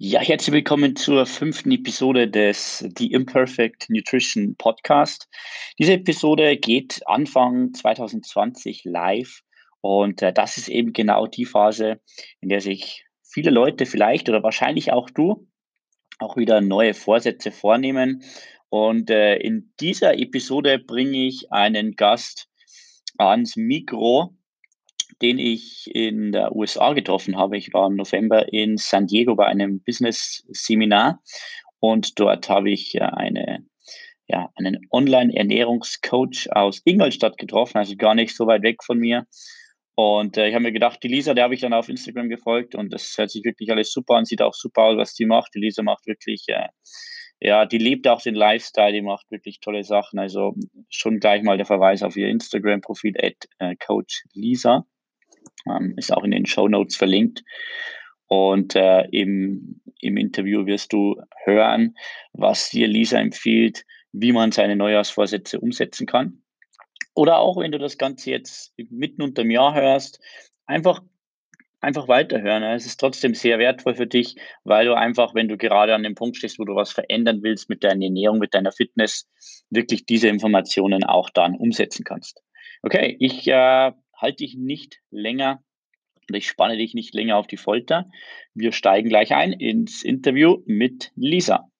Ja, 0.00 0.20
herzlich 0.20 0.52
willkommen 0.52 0.94
zur 0.94 1.26
fünften 1.26 1.72
Episode 1.72 2.28
des 2.28 2.88
The 2.96 3.10
Imperfect 3.10 3.90
Nutrition 3.90 4.54
Podcast. 4.54 5.28
Diese 5.76 5.94
Episode 5.94 6.56
geht 6.56 7.00
Anfang 7.08 7.74
2020 7.74 8.84
live 8.84 9.42
und 9.80 10.22
äh, 10.22 10.32
das 10.32 10.56
ist 10.56 10.68
eben 10.68 10.92
genau 10.92 11.26
die 11.26 11.46
Phase, 11.46 12.00
in 12.40 12.48
der 12.48 12.60
sich 12.60 13.06
viele 13.24 13.50
Leute 13.50 13.86
vielleicht 13.86 14.28
oder 14.28 14.44
wahrscheinlich 14.44 14.92
auch 14.92 15.10
du 15.10 15.48
auch 16.20 16.36
wieder 16.36 16.60
neue 16.60 16.94
Vorsätze 16.94 17.50
vornehmen. 17.50 18.22
Und 18.68 19.10
äh, 19.10 19.34
in 19.34 19.72
dieser 19.80 20.16
Episode 20.16 20.78
bringe 20.78 21.26
ich 21.26 21.50
einen 21.50 21.96
Gast 21.96 22.48
ans 23.16 23.56
Mikro, 23.56 24.37
den 25.22 25.38
ich 25.38 25.90
in 25.92 26.32
der 26.32 26.54
USA 26.54 26.92
getroffen 26.92 27.36
habe. 27.36 27.56
Ich 27.56 27.72
war 27.72 27.88
im 27.88 27.96
November 27.96 28.52
in 28.52 28.76
San 28.76 29.06
Diego 29.06 29.34
bei 29.34 29.46
einem 29.46 29.82
Business-Seminar 29.82 31.20
und 31.80 32.18
dort 32.18 32.48
habe 32.48 32.70
ich 32.70 32.94
äh, 32.94 33.00
eine, 33.00 33.64
ja, 34.26 34.50
einen 34.56 34.86
Online-Ernährungscoach 34.90 36.48
aus 36.50 36.82
Ingolstadt 36.84 37.38
getroffen, 37.38 37.78
also 37.78 37.96
gar 37.96 38.14
nicht 38.14 38.36
so 38.36 38.46
weit 38.46 38.62
weg 38.62 38.84
von 38.84 38.98
mir. 38.98 39.26
Und 39.94 40.36
äh, 40.36 40.48
ich 40.48 40.54
habe 40.54 40.62
mir 40.62 40.72
gedacht, 40.72 41.02
die 41.02 41.08
Lisa, 41.08 41.34
der 41.34 41.44
habe 41.44 41.54
ich 41.54 41.60
dann 41.60 41.72
auf 41.72 41.88
Instagram 41.88 42.28
gefolgt 42.28 42.76
und 42.76 42.92
das 42.92 43.14
hört 43.18 43.30
sich 43.30 43.44
wirklich 43.44 43.72
alles 43.72 43.92
super 43.92 44.14
an, 44.14 44.24
sieht 44.24 44.42
auch 44.42 44.54
super 44.54 44.82
aus, 44.82 44.96
was 44.96 45.14
die 45.14 45.26
macht. 45.26 45.54
Die 45.54 45.60
Lisa 45.60 45.82
macht 45.82 46.06
wirklich, 46.06 46.44
äh, 46.48 46.68
ja, 47.40 47.66
die 47.66 47.78
lebt 47.78 48.06
auch 48.06 48.22
den 48.22 48.36
Lifestyle, 48.36 48.92
die 48.92 49.02
macht 49.02 49.28
wirklich 49.30 49.58
tolle 49.60 49.82
Sachen. 49.82 50.20
Also 50.20 50.54
schon 50.88 51.18
gleich 51.18 51.42
mal 51.42 51.56
der 51.56 51.66
Verweis 51.66 52.04
auf 52.04 52.16
ihr 52.16 52.28
Instagram-Profil, 52.28 53.14
at 53.20 53.48
äh, 53.58 53.74
Coach 53.76 54.24
Lisa. 54.34 54.86
Ähm, 55.66 55.94
ist 55.96 56.12
auch 56.12 56.24
in 56.24 56.30
den 56.30 56.46
Show 56.46 56.68
Notes 56.68 56.96
verlinkt. 56.96 57.42
Und 58.26 58.76
äh, 58.76 59.04
im, 59.10 59.80
im 60.00 60.16
Interview 60.16 60.66
wirst 60.66 60.92
du 60.92 61.16
hören, 61.44 61.96
was 62.32 62.70
dir 62.70 62.86
Lisa 62.86 63.18
empfiehlt, 63.18 63.84
wie 64.12 64.32
man 64.32 64.52
seine 64.52 64.76
Neujahrsvorsätze 64.76 65.58
umsetzen 65.60 66.06
kann. 66.06 66.42
Oder 67.14 67.38
auch, 67.38 67.56
wenn 67.56 67.72
du 67.72 67.78
das 67.78 67.98
Ganze 67.98 68.30
jetzt 68.30 68.72
mitten 68.76 69.22
unter 69.22 69.42
dem 69.42 69.50
Jahr 69.50 69.74
hörst, 69.74 70.20
einfach, 70.66 71.02
einfach 71.80 72.06
weiterhören. 72.06 72.62
Es 72.62 72.86
ist 72.86 73.00
trotzdem 73.00 73.34
sehr 73.34 73.58
wertvoll 73.58 73.94
für 73.94 74.06
dich, 74.06 74.36
weil 74.62 74.86
du 74.86 74.94
einfach, 74.94 75.34
wenn 75.34 75.48
du 75.48 75.56
gerade 75.56 75.94
an 75.94 76.02
dem 76.02 76.14
Punkt 76.14 76.36
stehst, 76.36 76.58
wo 76.58 76.64
du 76.64 76.74
was 76.74 76.92
verändern 76.92 77.42
willst 77.42 77.68
mit 77.68 77.82
deiner 77.82 78.04
Ernährung, 78.04 78.38
mit 78.38 78.54
deiner 78.54 78.72
Fitness, 78.72 79.26
wirklich 79.70 80.06
diese 80.06 80.28
Informationen 80.28 81.02
auch 81.02 81.30
dann 81.30 81.56
umsetzen 81.56 82.04
kannst. 82.04 82.42
Okay, 82.82 83.16
ich 83.18 83.48
äh, 83.48 83.92
halte 84.20 84.44
dich 84.44 84.56
nicht 84.56 85.00
länger 85.10 85.62
ich 86.36 86.48
spanne 86.48 86.76
dich 86.76 86.94
nicht 86.94 87.14
länger 87.14 87.36
auf 87.36 87.46
die 87.46 87.56
Folter. 87.56 88.10
Wir 88.54 88.72
steigen 88.72 89.08
gleich 89.08 89.34
ein 89.34 89.52
ins 89.52 90.02
Interview 90.02 90.62
mit 90.66 91.10
Lisa. 91.16 91.70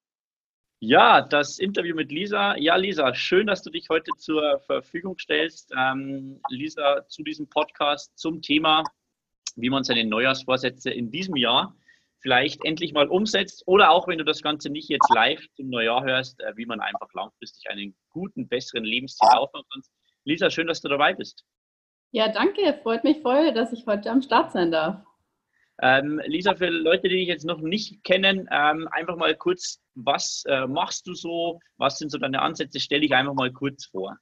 Ja, 0.81 1.23
das 1.23 1.59
Interview 1.59 1.95
mit 1.95 2.13
Lisa. 2.13 2.57
Ja, 2.57 2.77
Lisa, 2.77 3.13
schön, 3.15 3.49
dass 3.49 3.63
du 3.63 3.71
dich 3.71 3.89
heute 3.91 4.13
zur 4.17 4.61
Verfügung 4.61 5.19
stellst. 5.19 5.73
Ähm, 5.77 6.41
Lisa, 6.49 7.07
zu 7.09 7.23
diesem 7.25 7.49
Podcast 7.49 8.17
zum 8.17 8.41
Thema, 8.41 8.85
wie 9.57 9.71
man 9.71 9.83
seine 9.83 10.05
Neujahrsvorsätze 10.05 10.91
in 10.91 11.11
diesem 11.11 11.37
Jahr 11.37 11.75
vielleicht 12.21 12.65
endlich 12.65 12.93
mal 12.93 13.09
umsetzt 13.09 13.63
oder 13.67 13.91
auch 13.91 14.09
wenn 14.09 14.19
du 14.19 14.25
das 14.25 14.43
Ganze 14.43 14.71
nicht 14.71 14.89
jetzt 14.89 15.09
live 15.15 15.45
zum 15.55 15.69
Neujahr 15.69 16.05
hörst, 16.05 16.41
äh, 16.41 16.57
wie 16.57 16.67
man 16.67 16.81
einfach 16.81 17.13
langfristig 17.13 17.69
einen 17.71 17.97
guten, 18.11 18.49
besseren 18.49 18.85
Lebensstil 18.85 19.29
aufbauen 19.31 19.65
kann. 19.73 19.83
Lisa, 20.25 20.51
schön, 20.51 20.67
dass 20.67 20.81
du 20.81 20.89
dabei 20.89 21.13
bist. 21.13 21.45
Ja, 22.11 22.29
danke. 22.29 22.79
Freut 22.83 23.05
mich 23.05 23.21
voll, 23.21 23.53
dass 23.53 23.73
ich 23.73 23.87
heute 23.87 24.11
am 24.11 24.23
Start 24.23 24.53
sein 24.53 24.71
darf. 24.71 24.97
Ähm, 25.81 26.21
Lisa, 26.27 26.55
für 26.55 26.69
Leute, 26.69 27.09
die 27.09 27.17
dich 27.17 27.29
jetzt 27.29 27.45
noch 27.45 27.61
nicht 27.61 28.03
kennen, 28.03 28.49
ähm, 28.51 28.89
einfach 28.91 29.17
mal 29.17 29.37
kurz, 29.37 29.81
was 29.95 30.43
äh, 30.49 30.67
machst 30.67 31.07
du 31.07 31.15
so? 31.15 31.61
Was 31.77 31.99
sind 31.99 32.11
so 32.11 32.19
deine 32.19 32.43
Ansätze? 32.43 32.81
Stell 32.81 33.01
dich 33.01 33.15
einfach 33.15 33.35
mal 33.35 33.53
kurz 33.53 33.87
vor. 33.87 34.17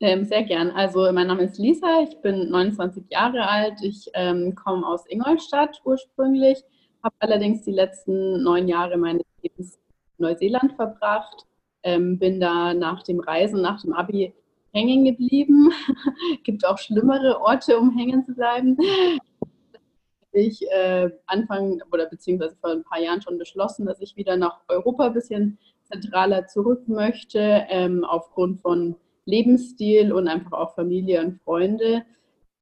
Ähm, 0.00 0.24
sehr 0.24 0.42
gern. 0.42 0.70
Also 0.70 1.12
mein 1.12 1.26
Name 1.26 1.44
ist 1.44 1.58
Lisa, 1.58 2.02
ich 2.02 2.20
bin 2.22 2.50
29 2.50 3.04
Jahre 3.10 3.46
alt, 3.46 3.82
ich 3.82 4.10
ähm, 4.14 4.54
komme 4.54 4.86
aus 4.86 5.06
Ingolstadt 5.06 5.80
ursprünglich, 5.84 6.58
habe 7.04 7.14
allerdings 7.20 7.62
die 7.62 7.72
letzten 7.72 8.42
neun 8.42 8.66
Jahre 8.66 8.96
meines 8.96 9.22
Lebens 9.42 9.76
in 10.18 10.24
Neuseeland 10.24 10.72
verbracht, 10.72 11.46
ähm, 11.84 12.18
bin 12.18 12.40
da 12.40 12.74
nach 12.74 13.02
dem 13.04 13.20
Reisen, 13.20 13.60
nach 13.60 13.80
dem 13.82 13.92
Abi 13.92 14.34
hängen 14.72 15.04
geblieben. 15.04 15.70
Gibt 16.44 16.66
auch 16.66 16.78
schlimmere 16.78 17.40
Orte, 17.40 17.78
um 17.78 17.96
hängen 17.96 18.24
zu 18.24 18.34
bleiben. 18.34 18.76
Ich 20.32 20.62
äh, 20.70 21.10
Anfang 21.26 21.82
oder 21.92 22.06
beziehungsweise 22.06 22.56
vor 22.56 22.70
ein 22.70 22.84
paar 22.84 23.00
Jahren 23.00 23.20
schon 23.20 23.38
beschlossen, 23.38 23.84
dass 23.84 24.00
ich 24.00 24.16
wieder 24.16 24.36
nach 24.36 24.60
Europa 24.68 25.06
ein 25.06 25.12
bisschen 25.12 25.58
zentraler 25.84 26.46
zurück 26.46 26.88
möchte, 26.88 27.66
ähm, 27.68 28.04
aufgrund 28.04 28.62
von 28.62 28.96
Lebensstil 29.26 30.12
und 30.12 30.28
einfach 30.28 30.52
auch 30.52 30.74
Familie 30.74 31.20
und 31.22 31.40
Freunde. 31.42 32.04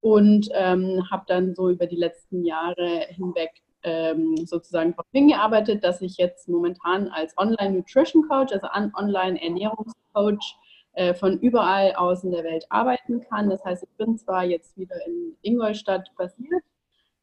Und 0.00 0.48
ähm, 0.54 1.09
habe 1.10 1.25
dann 1.28 1.54
so 1.54 1.69
über 1.69 1.87
die 1.87 1.97
letzten 1.97 2.44
Jahre 2.44 3.06
hinweg 3.10 3.50
ähm, 3.82 4.37
sozusagen 4.47 4.92
darauf 4.92 5.06
hingearbeitet, 5.12 5.84
dass 5.84 6.00
ich 6.00 6.16
jetzt 6.16 6.48
momentan 6.48 7.09
als 7.09 7.37
Online 7.38 7.78
Nutrition 7.78 8.27
Coach, 8.27 8.53
also 8.53 8.66
Online 8.94 9.41
Ernährungscoach, 9.41 10.56
äh, 10.93 11.15
von 11.15 11.39
überall 11.39 11.95
aus 11.95 12.25
in 12.25 12.33
der 12.33 12.45
Welt 12.45 12.67
arbeiten 12.69 13.21
kann. 13.21 13.49
Das 13.51 13.65
heißt, 13.65 13.83
ich 13.84 13.97
bin 13.97 14.19
zwar 14.19 14.45
jetzt 14.45 14.77
wieder 14.77 14.97
in 15.06 15.37
Ingolstadt 15.43 16.11
basiert, 16.17 16.62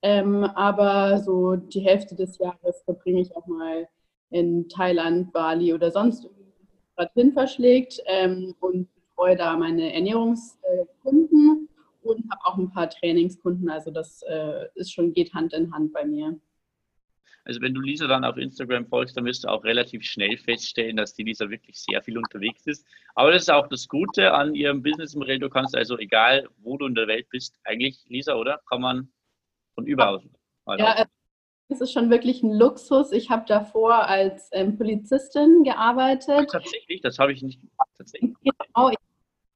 ähm, 0.02 0.44
aber 0.44 1.20
so 1.20 1.56
die 1.56 1.82
Hälfte 1.82 2.16
des 2.16 2.38
Jahres 2.38 2.82
verbringe 2.84 3.22
ich 3.22 3.36
auch 3.36 3.48
mal 3.48 3.88
in 4.30 4.68
Thailand, 4.70 5.32
Bali 5.32 5.74
oder 5.74 5.92
sonst 5.92 6.30
dorthin 6.96 7.34
verschlägt 7.34 8.02
ähm, 8.06 8.56
und 8.60 8.88
betreue 8.96 9.36
da 9.36 9.56
meine 9.56 9.94
Ernährungskunden 9.94 11.70
und 12.04 12.32
habe 12.32 12.46
auch 12.46 12.58
ein 12.58 12.72
paar 12.72 12.90
Trainingskunden. 12.90 13.70
Also 13.70 13.92
das 13.92 14.22
äh, 14.24 14.66
ist 14.76 14.94
schon 14.94 15.14
geht 15.14 15.34
Hand 15.34 15.54
in 15.54 15.74
Hand 15.74 15.94
bei 15.94 16.06
mir. 16.06 16.40
Also 17.48 17.62
wenn 17.62 17.74
du 17.74 17.80
Lisa 17.80 18.08
dann 18.08 18.26
auf 18.26 18.36
Instagram 18.36 18.86
folgst, 18.88 19.16
dann 19.16 19.24
wirst 19.24 19.46
du 19.46 19.48
auch 19.48 19.64
relativ 19.64 20.04
schnell 20.04 20.38
feststellen, 20.38 20.98
dass 20.98 21.14
die 21.14 21.24
Lisa 21.24 21.50
wirklich 21.50 21.80
sehr 21.80 22.02
viel 22.04 22.18
unterwegs 22.18 22.68
ist. 22.68 22.86
Aber 23.16 23.32
das 23.32 23.44
ist 23.44 23.50
auch 23.50 23.68
das 23.70 23.88
Gute 23.88 24.34
an 24.34 24.54
ihrem 24.54 24.84
Businessmodell. 24.84 25.40
Du 25.40 25.50
kannst 25.50 25.74
also, 25.74 25.98
egal 25.98 26.50
wo 26.58 26.78
du 26.78 26.86
in 26.88 26.96
der 26.96 27.08
Welt 27.08 27.30
bist, 27.30 27.58
eigentlich, 27.64 28.04
Lisa, 28.10 28.36
oder? 28.36 28.60
Kann 28.70 28.82
man 28.82 29.10
von 29.76 29.88
überall. 29.88 30.22
Ja, 30.78 31.06
es 31.70 31.80
ist 31.80 31.94
schon 31.94 32.10
wirklich 32.10 32.44
ein 32.44 32.52
Luxus. 32.52 33.14
Ich 33.14 33.30
habe 33.30 33.46
davor 33.48 34.08
als 34.08 34.50
ähm, 34.52 34.78
Polizistin 34.78 35.64
gearbeitet. 35.64 36.50
Ach, 36.50 36.52
tatsächlich, 36.52 37.00
das 37.00 37.18
habe 37.18 37.32
ich 37.32 37.42
nicht. 37.44 37.62
Tatsächlich. 37.98 38.36
Genau, 38.44 38.90
ich 38.90 38.98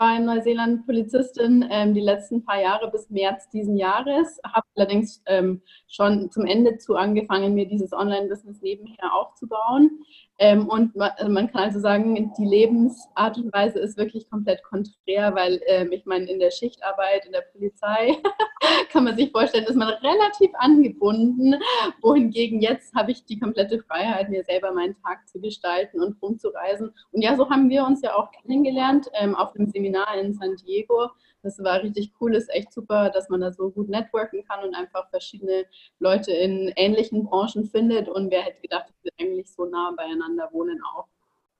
war 0.01 0.17
in 0.17 0.25
Neuseeland 0.25 0.87
Polizistin 0.87 1.63
ähm, 1.69 1.93
die 1.93 2.01
letzten 2.01 2.43
paar 2.43 2.59
Jahre 2.59 2.89
bis 2.89 3.11
März 3.11 3.49
diesen 3.49 3.77
Jahres, 3.77 4.41
habe 4.43 4.65
allerdings 4.75 5.21
ähm, 5.27 5.61
schon 5.87 6.31
zum 6.31 6.45
Ende 6.47 6.79
zu 6.79 6.95
angefangen, 6.95 7.53
mir 7.53 7.67
dieses 7.67 7.93
Online-Business 7.93 8.61
nebenher 8.61 9.13
aufzubauen. 9.13 9.99
Ähm, 10.39 10.67
und 10.69 10.95
man, 10.95 11.11
also 11.17 11.31
man, 11.31 11.51
kann 11.51 11.65
also 11.65 11.79
sagen, 11.79 12.33
die 12.35 12.45
Lebensart 12.45 13.37
und 13.37 13.53
Weise 13.53 13.77
ist 13.77 13.95
wirklich 13.95 14.27
komplett 14.27 14.63
konträr, 14.63 15.35
weil 15.35 15.61
ähm, 15.67 15.91
ich 15.91 16.07
meine, 16.07 16.25
in 16.25 16.39
der 16.39 16.49
Schichtarbeit, 16.49 17.27
in 17.27 17.31
der 17.31 17.43
Polizei 17.53 18.17
kann 18.91 19.03
man 19.03 19.15
sich 19.15 19.31
vorstellen, 19.31 19.65
ist 19.65 19.75
man 19.75 19.89
relativ 19.89 20.49
angebunden, 20.55 21.53
wohingegen 22.01 22.59
jetzt 22.59 22.95
habe 22.95 23.11
ich 23.11 23.23
die 23.25 23.39
komplette 23.39 23.83
Freiheit, 23.83 24.29
mir 24.29 24.43
selber 24.43 24.71
meinen 24.71 24.95
Tag 25.03 25.27
zu 25.27 25.39
gestalten 25.39 26.01
und 26.01 26.19
rumzureisen. 26.19 26.91
Und 27.11 27.21
ja, 27.21 27.35
so 27.35 27.47
haben 27.51 27.69
wir 27.69 27.85
uns 27.85 28.01
ja 28.01 28.15
auch 28.15 28.31
kennengelernt 28.31 29.11
ähm, 29.13 29.35
auf 29.35 29.53
dem 29.53 29.69
Seminar 29.69 29.90
in 30.19 30.33
San 30.33 30.55
Diego. 30.55 31.09
Das 31.43 31.57
war 31.63 31.81
richtig 31.81 32.11
cool, 32.19 32.35
ist 32.35 32.53
echt 32.53 32.71
super, 32.71 33.09
dass 33.09 33.29
man 33.29 33.41
da 33.41 33.51
so 33.51 33.71
gut 33.71 33.89
networken 33.89 34.43
kann 34.47 34.63
und 34.63 34.75
einfach 34.75 35.09
verschiedene 35.09 35.65
Leute 35.99 36.31
in 36.31 36.71
ähnlichen 36.75 37.25
Branchen 37.25 37.65
findet. 37.65 38.07
Und 38.09 38.29
wer 38.29 38.43
hätte 38.43 38.61
gedacht, 38.61 38.85
dass 38.89 39.03
wir 39.03 39.11
eigentlich 39.19 39.51
so 39.51 39.65
nah 39.65 39.91
beieinander 39.97 40.49
wohnen 40.51 40.79
auch. 40.95 41.07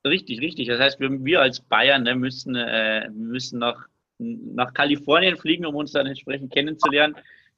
Richtig, 0.06 0.40
richtig. 0.42 0.68
Das 0.68 0.80
heißt, 0.80 1.00
wir, 1.00 1.10
wir 1.24 1.42
als 1.42 1.62
Bayern 1.62 2.04
ne, 2.04 2.16
müssen, 2.16 2.56
äh, 2.56 3.10
müssen 3.10 3.60
nach, 3.60 3.88
nach 4.18 4.74
Kalifornien 4.74 5.38
fliegen, 5.38 5.66
um 5.66 5.76
uns 5.76 5.92
dann 5.92 6.08
entsprechend 6.08 6.52
kennenzulernen. 6.52 7.16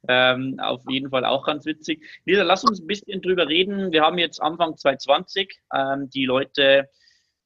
Ähm, 0.08 0.58
auf 0.60 0.82
jeden 0.88 1.10
Fall 1.10 1.24
auch 1.24 1.46
ganz 1.46 1.64
witzig. 1.64 2.02
Lisa, 2.26 2.42
lass 2.42 2.64
uns 2.64 2.80
ein 2.80 2.86
bisschen 2.86 3.22
drüber 3.22 3.48
reden. 3.48 3.92
Wir 3.92 4.02
haben 4.02 4.18
jetzt 4.18 4.42
Anfang 4.42 4.76
2020. 4.76 5.60
Ähm, 5.74 6.10
die 6.10 6.26
Leute 6.26 6.88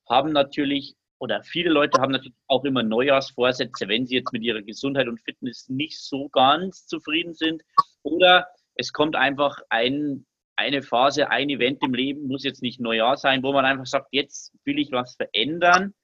haben 0.08 0.32
natürlich 0.32 0.96
oder 1.18 1.42
viele 1.42 1.70
Leute 1.70 2.00
haben 2.00 2.12
natürlich 2.12 2.36
auch 2.46 2.64
immer 2.64 2.82
Neujahrsvorsätze, 2.82 3.88
wenn 3.88 4.06
sie 4.06 4.16
jetzt 4.16 4.32
mit 4.32 4.42
ihrer 4.42 4.62
Gesundheit 4.62 5.08
und 5.08 5.20
Fitness 5.20 5.68
nicht 5.68 5.98
so 6.00 6.28
ganz 6.28 6.86
zufrieden 6.86 7.34
sind. 7.34 7.62
Oder 8.02 8.46
es 8.74 8.92
kommt 8.92 9.16
einfach 9.16 9.58
ein, 9.68 10.26
eine 10.56 10.82
Phase, 10.82 11.30
ein 11.30 11.50
Event 11.50 11.82
im 11.82 11.94
Leben, 11.94 12.28
muss 12.28 12.44
jetzt 12.44 12.62
nicht 12.62 12.80
Neujahr 12.80 13.16
sein, 13.16 13.42
wo 13.42 13.52
man 13.52 13.64
einfach 13.64 13.86
sagt, 13.86 14.08
jetzt 14.12 14.54
will 14.64 14.78
ich 14.78 14.92
was 14.92 15.16
verändern. 15.16 15.94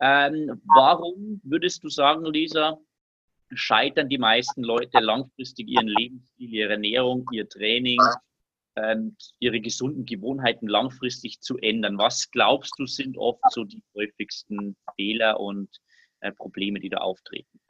Ähm, 0.00 0.60
warum 0.74 1.40
würdest 1.44 1.82
du 1.82 1.88
sagen, 1.88 2.24
Lisa, 2.24 2.78
scheitern 3.54 4.08
die 4.08 4.18
meisten 4.18 4.62
Leute 4.62 4.98
langfristig 5.00 5.68
ihren 5.68 5.88
Lebensstil, 5.88 6.54
ihre 6.54 6.72
Ernährung, 6.72 7.26
ihr 7.32 7.48
Training 7.48 8.00
ihre 9.38 9.60
gesunden 9.60 10.04
Gewohnheiten 10.04 10.66
langfristig 10.66 11.40
zu 11.40 11.58
ändern? 11.58 11.98
Was 11.98 12.30
glaubst 12.30 12.72
du 12.78 12.86
sind 12.86 13.18
oft 13.18 13.42
so 13.50 13.64
die 13.64 13.82
häufigsten 13.94 14.76
Fehler 14.96 15.40
und 15.40 15.68
äh, 16.20 16.32
Probleme, 16.32 16.80
die 16.80 16.88
da 16.88 16.98
auftreten? 16.98 17.60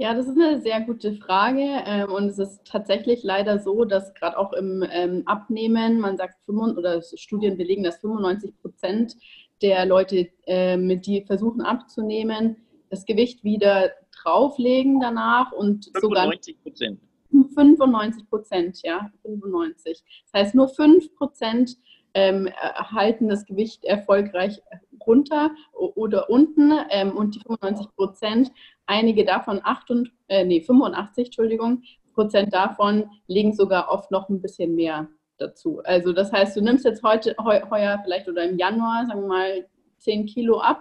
Ja, 0.00 0.14
das 0.14 0.28
ist 0.28 0.40
eine 0.40 0.60
sehr 0.60 0.80
gute 0.82 1.14
Frage. 1.14 1.82
Ähm, 1.84 2.10
und 2.10 2.26
es 2.26 2.38
ist 2.38 2.64
tatsächlich 2.64 3.24
leider 3.24 3.58
so, 3.58 3.84
dass 3.84 4.14
gerade 4.14 4.38
auch 4.38 4.52
im 4.52 4.84
ähm, 4.90 5.22
Abnehmen, 5.26 5.98
man 5.98 6.16
sagt, 6.16 6.36
oder 6.48 7.02
Studien 7.02 7.56
belegen, 7.56 7.82
dass 7.82 7.98
95 7.98 8.56
Prozent 8.60 9.16
der 9.60 9.86
Leute, 9.86 10.28
ähm, 10.46 11.00
die 11.02 11.24
versuchen 11.26 11.62
abzunehmen, 11.62 12.56
das 12.90 13.04
Gewicht 13.06 13.42
wieder 13.42 13.90
drauflegen 14.22 15.00
danach 15.00 15.50
und 15.50 15.90
95 16.00 16.62
Prozent. 16.62 17.00
95 17.30 18.28
Prozent, 18.28 18.80
ja, 18.82 19.10
95. 19.22 20.02
Das 20.30 20.42
heißt, 20.42 20.54
nur 20.54 20.68
5 20.68 21.14
Prozent 21.14 21.76
ähm, 22.14 22.48
halten 22.56 23.28
das 23.28 23.44
Gewicht 23.44 23.84
erfolgreich 23.84 24.60
runter 25.06 25.50
oder 25.72 26.28
unten 26.28 26.72
ähm, 26.90 27.16
und 27.16 27.34
die 27.34 27.40
95 27.40 27.94
Prozent, 27.96 28.52
einige 28.86 29.24
davon 29.24 29.60
8 29.62 29.90
und, 29.90 30.12
äh, 30.28 30.44
nee, 30.44 30.60
85, 30.60 31.26
Entschuldigung, 31.26 31.82
Prozent 32.18 32.52
davon 32.52 33.08
legen 33.28 33.52
sogar 33.52 33.90
oft 33.90 34.10
noch 34.10 34.28
ein 34.28 34.42
bisschen 34.42 34.74
mehr 34.74 35.08
dazu. 35.38 35.80
Also 35.84 36.12
das 36.12 36.32
heißt, 36.32 36.56
du 36.56 36.60
nimmst 36.60 36.84
jetzt 36.84 37.04
heute, 37.04 37.36
heu, 37.38 37.60
heuer 37.70 38.00
vielleicht 38.02 38.28
oder 38.28 38.42
im 38.42 38.58
Januar, 38.58 39.06
sagen 39.06 39.20
wir 39.20 39.28
mal, 39.28 39.66
10 39.98 40.26
Kilo 40.26 40.58
ab, 40.58 40.80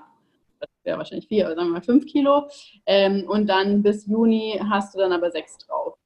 das 0.59 0.69
wäre 0.83 0.97
wahrscheinlich 0.97 1.27
4, 1.27 1.45
aber 1.45 1.55
sagen 1.55 1.67
wir 1.67 1.73
mal 1.73 1.81
5 1.83 2.07
Kilo, 2.07 2.47
ähm, 2.87 3.25
und 3.29 3.47
dann 3.47 3.83
bis 3.83 4.07
Juni 4.07 4.59
hast 4.67 4.95
du 4.95 4.99
dann 4.99 5.11
aber 5.11 5.29
6 5.29 5.59
drauf. 5.59 5.97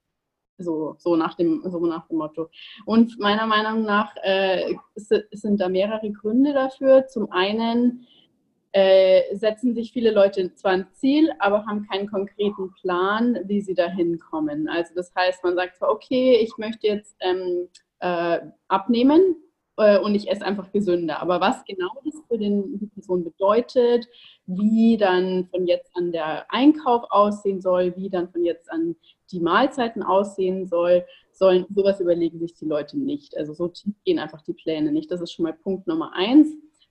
So, 0.61 0.95
so, 0.97 1.15
nach 1.15 1.35
dem, 1.35 1.61
so 1.65 1.85
nach 1.85 2.07
dem 2.07 2.17
Motto. 2.17 2.49
Und 2.85 3.19
meiner 3.19 3.45
Meinung 3.47 3.83
nach 3.83 4.15
äh, 4.23 4.73
sind 4.95 5.59
da 5.59 5.69
mehrere 5.69 6.11
Gründe 6.11 6.53
dafür. 6.53 7.07
Zum 7.07 7.31
einen 7.31 8.07
äh, 8.73 9.35
setzen 9.35 9.75
sich 9.75 9.91
viele 9.91 10.11
Leute 10.11 10.53
zwar 10.55 10.71
ein 10.71 10.87
Ziel, 10.93 11.31
aber 11.39 11.65
haben 11.65 11.87
keinen 11.87 12.09
konkreten 12.09 12.71
Plan, 12.73 13.39
wie 13.45 13.61
sie 13.61 13.73
dahin 13.73 14.19
kommen. 14.19 14.69
Also 14.69 14.93
das 14.95 15.13
heißt, 15.15 15.43
man 15.43 15.55
sagt 15.55 15.77
zwar, 15.77 15.89
okay, 15.89 16.37
ich 16.41 16.57
möchte 16.57 16.87
jetzt 16.87 17.15
ähm, 17.19 17.67
äh, 17.99 18.39
abnehmen 18.67 19.35
äh, 19.77 20.00
und 20.00 20.15
ich 20.15 20.29
esse 20.29 20.45
einfach 20.45 20.71
gesünder. 20.71 21.21
Aber 21.21 21.41
was 21.41 21.63
genau 21.65 21.89
das 22.03 22.15
für 22.27 22.38
den, 22.38 22.79
die 22.79 22.88
Person 22.88 23.23
bedeutet, 23.23 24.07
wie 24.45 24.97
dann 24.97 25.47
von 25.51 25.65
jetzt 25.68 25.91
an 25.95 26.12
der 26.12 26.51
Einkauf 26.51 27.03
aussehen 27.09 27.62
soll, 27.62 27.95
wie 27.95 28.09
dann 28.09 28.29
von 28.29 28.44
jetzt 28.44 28.71
an 28.71 28.95
die 29.31 29.39
Mahlzeiten 29.39 30.03
aussehen 30.03 30.68
soll, 30.68 31.06
sollen, 31.31 31.65
sowas 31.73 32.00
überlegen 32.00 32.39
sich 32.39 32.53
die 32.53 32.65
Leute 32.65 33.00
nicht. 33.00 33.38
Also 33.38 33.53
so 33.53 33.68
tief 33.68 33.95
gehen 34.03 34.19
einfach 34.19 34.41
die 34.41 34.53
Pläne 34.53 34.91
nicht. 34.91 35.12
Das 35.12 35.21
ist 35.21 35.31
schon 35.31 35.44
mal 35.44 35.53
Punkt 35.53 35.88
Nummer 35.88 36.13
eins. 36.13 36.50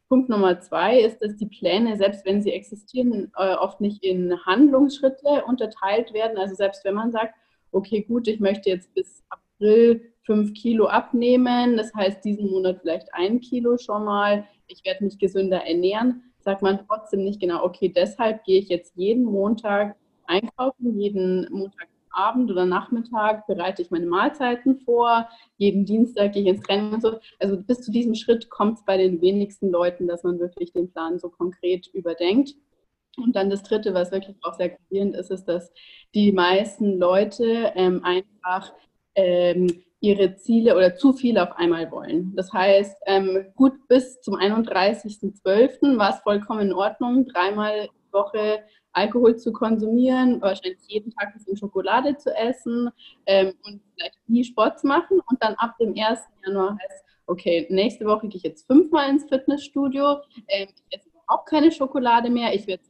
Punkt 0.08 0.28
Nummer 0.28 0.58
zwei 0.60 1.00
ist, 1.00 1.22
dass 1.22 1.36
die 1.36 1.46
Pläne, 1.46 1.96
selbst 1.96 2.24
wenn 2.24 2.42
sie 2.42 2.52
existieren, 2.52 3.30
äh, 3.36 3.54
oft 3.54 3.80
nicht 3.80 4.02
in 4.02 4.44
Handlungsschritte 4.44 5.44
unterteilt 5.46 6.12
werden. 6.12 6.36
Also 6.36 6.56
selbst 6.56 6.84
wenn 6.84 6.94
man 6.94 7.12
sagt, 7.12 7.34
okay, 7.70 8.02
gut, 8.02 8.26
ich 8.26 8.40
möchte 8.40 8.70
jetzt 8.70 8.92
bis 8.94 9.22
April 9.28 10.09
fünf 10.30 10.54
Kilo 10.54 10.86
abnehmen, 10.86 11.76
das 11.76 11.92
heißt 11.92 12.24
diesen 12.24 12.48
Monat 12.52 12.78
vielleicht 12.82 13.12
ein 13.14 13.40
Kilo 13.40 13.76
schon 13.78 14.04
mal, 14.04 14.46
ich 14.68 14.84
werde 14.84 15.02
mich 15.02 15.18
gesünder 15.18 15.66
ernähren, 15.66 16.22
sagt 16.38 16.62
man 16.62 16.78
trotzdem 16.86 17.24
nicht 17.24 17.40
genau, 17.40 17.64
okay, 17.64 17.88
deshalb 17.88 18.44
gehe 18.44 18.60
ich 18.60 18.68
jetzt 18.68 18.92
jeden 18.94 19.24
Montag 19.24 19.96
einkaufen, 20.28 21.00
jeden 21.00 21.48
Montag 21.50 21.88
Abend 22.12 22.48
oder 22.48 22.64
Nachmittag 22.64 23.46
bereite 23.48 23.82
ich 23.82 23.90
meine 23.90 24.06
Mahlzeiten 24.06 24.78
vor, 24.78 25.28
jeden 25.56 25.84
Dienstag 25.84 26.32
gehe 26.32 26.42
ich 26.42 26.48
ins 26.48 26.62
Training 26.62 26.94
und 26.94 27.02
so. 27.02 27.18
Also 27.40 27.56
bis 27.56 27.80
zu 27.82 27.90
diesem 27.90 28.14
Schritt 28.14 28.50
kommt 28.50 28.78
es 28.78 28.84
bei 28.84 28.96
den 28.96 29.20
wenigsten 29.20 29.70
Leuten, 29.70 30.06
dass 30.06 30.22
man 30.24 30.38
wirklich 30.38 30.72
den 30.72 30.90
Plan 30.92 31.18
so 31.18 31.28
konkret 31.28 31.88
überdenkt. 31.92 32.54
Und 33.16 33.36
dann 33.36 33.50
das 33.50 33.62
Dritte, 33.62 33.94
was 33.94 34.10
wirklich 34.12 34.36
auch 34.42 34.54
sehr 34.54 34.70
gravierend 34.70 35.14
ist, 35.16 35.30
ist, 35.30 35.44
dass 35.44 35.72
die 36.14 36.32
meisten 36.32 36.98
Leute 36.98 37.72
ähm, 37.76 38.04
einfach 38.04 38.72
ähm, 39.14 39.82
ihre 40.00 40.36
Ziele 40.36 40.76
oder 40.76 40.96
zu 40.96 41.12
viel 41.12 41.38
auf 41.38 41.52
einmal 41.56 41.90
wollen. 41.90 42.32
Das 42.34 42.52
heißt, 42.52 43.02
ähm, 43.06 43.46
gut 43.54 43.86
bis 43.86 44.20
zum 44.22 44.34
31.12. 44.34 45.98
war 45.98 46.14
es 46.14 46.20
vollkommen 46.20 46.60
in 46.60 46.72
Ordnung, 46.72 47.26
dreimal 47.26 47.88
die 47.88 48.12
Woche 48.12 48.60
Alkohol 48.92 49.36
zu 49.36 49.52
konsumieren, 49.52 50.40
wahrscheinlich 50.40 50.80
jeden 50.88 51.12
Tag 51.12 51.28
ein 51.28 51.34
bisschen 51.34 51.56
Schokolade 51.56 52.16
zu 52.16 52.34
essen 52.34 52.90
ähm, 53.26 53.52
und 53.62 53.80
vielleicht 53.94 54.28
nie 54.28 54.42
Sport 54.42 54.80
zu 54.80 54.86
machen. 54.86 55.20
Und 55.28 55.42
dann 55.42 55.54
ab 55.54 55.76
dem 55.78 55.94
1. 55.96 56.18
Januar 56.44 56.76
heißt, 56.82 57.04
okay, 57.26 57.66
nächste 57.70 58.06
Woche 58.06 58.26
gehe 58.28 58.38
ich 58.38 58.42
jetzt 58.42 58.66
fünfmal 58.66 59.08
ins 59.10 59.24
Fitnessstudio, 59.28 60.16
ähm, 60.48 60.68
ich 60.74 60.98
esse 60.98 61.08
überhaupt 61.10 61.48
keine 61.48 61.70
Schokolade 61.70 62.30
mehr, 62.30 62.54
ich 62.54 62.66
werde 62.66 62.82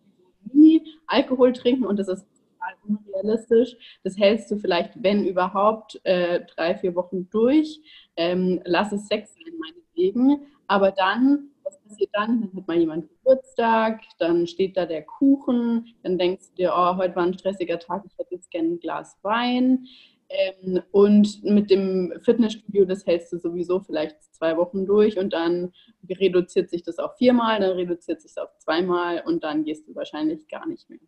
nie 0.53 0.83
Alkohol 1.07 1.53
trinken 1.53 1.85
und 1.85 1.99
das 1.99 2.09
ist 2.09 2.27
total 2.71 2.97
unrealistisch. 3.23 3.77
Das 4.05 4.19
hältst 4.19 4.51
du 4.51 4.57
vielleicht, 4.57 5.03
wenn 5.03 5.25
überhaupt, 5.25 6.01
äh, 6.05 6.41
drei, 6.55 6.77
vier 6.77 6.95
Wochen 6.95 7.29
durch. 7.31 7.81
Ähm, 8.17 8.61
lass 8.65 8.93
es 8.93 9.07
Sex 9.07 9.35
sein, 9.35 9.55
meinetwegen. 9.59 10.47
Aber 10.67 10.91
dann 10.93 11.51
passiert 11.65 12.11
dann? 12.13 12.41
Dann 12.41 12.57
hat 12.57 12.69
mal 12.69 12.79
jemand 12.79 13.09
Geburtstag, 13.09 14.03
dann 14.19 14.47
steht 14.47 14.77
da 14.77 14.87
der 14.87 15.03
Kuchen, 15.03 15.87
dann 16.03 16.19
denkst 16.19 16.51
du 16.51 16.55
dir, 16.63 16.73
oh, 16.75 16.97
heute 16.97 17.17
war 17.17 17.25
ein 17.25 17.39
stressiger 17.39 17.79
Tag, 17.79 18.05
ich 18.07 18.17
hätte 18.19 18.35
jetzt 18.35 18.51
gerne 18.51 18.69
ein 18.69 18.81
Glas 18.81 19.19
Wein. 19.23 19.87
Ähm, 20.29 20.81
und 20.93 21.43
mit 21.43 21.71
dem 21.71 22.13
Fitnessstudio, 22.23 22.85
das 22.85 23.05
hältst 23.05 23.33
du 23.33 23.39
sowieso 23.39 23.81
vielleicht 23.81 24.23
zwei 24.33 24.57
Wochen 24.57 24.87
durch 24.87 25.19
und 25.19 25.33
dann 25.33 25.73
reduziert 26.09 26.71
sich 26.71 26.85
das 26.85 26.99
auf 27.01 27.17
viermal, 27.17 27.59
dann 27.59 27.73
reduziert 27.73 28.21
sich 28.21 28.33
das 28.35 28.45
auf 28.45 28.57
zweimal 28.59 29.25
und 29.27 29.43
dann 29.43 29.65
gehst 29.65 29.89
du 29.89 29.95
wahrscheinlich 29.97 30.47
gar 30.47 30.69
nicht 30.69 30.89
mehr. 30.89 31.01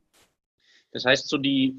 Das 0.92 1.04
heißt, 1.04 1.28
so 1.28 1.38
die, 1.38 1.78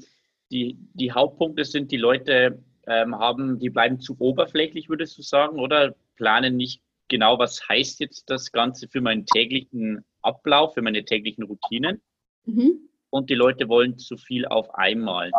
die, 0.50 0.76
die 0.94 1.12
Hauptpunkte 1.12 1.64
sind, 1.64 1.90
die 1.90 1.96
Leute 1.96 2.62
ähm, 2.86 3.18
haben, 3.18 3.58
die 3.58 3.70
bleiben 3.70 4.00
zu 4.00 4.16
oberflächlich, 4.18 4.88
würdest 4.88 5.16
du 5.18 5.22
sagen, 5.22 5.58
oder 5.58 5.94
planen 6.16 6.56
nicht 6.56 6.82
genau, 7.08 7.38
was 7.38 7.66
heißt 7.68 8.00
jetzt 8.00 8.30
das 8.30 8.52
Ganze 8.52 8.88
für 8.88 9.00
meinen 9.00 9.26
täglichen 9.26 10.04
Ablauf, 10.22 10.74
für 10.74 10.82
meine 10.82 11.04
täglichen 11.04 11.44
Routinen. 11.44 12.02
Mhm. 12.44 12.88
Und 13.10 13.30
die 13.30 13.34
Leute 13.34 13.68
wollen 13.68 13.98
zu 13.98 14.16
viel 14.16 14.46
auf 14.46 14.74
einmal. 14.74 15.30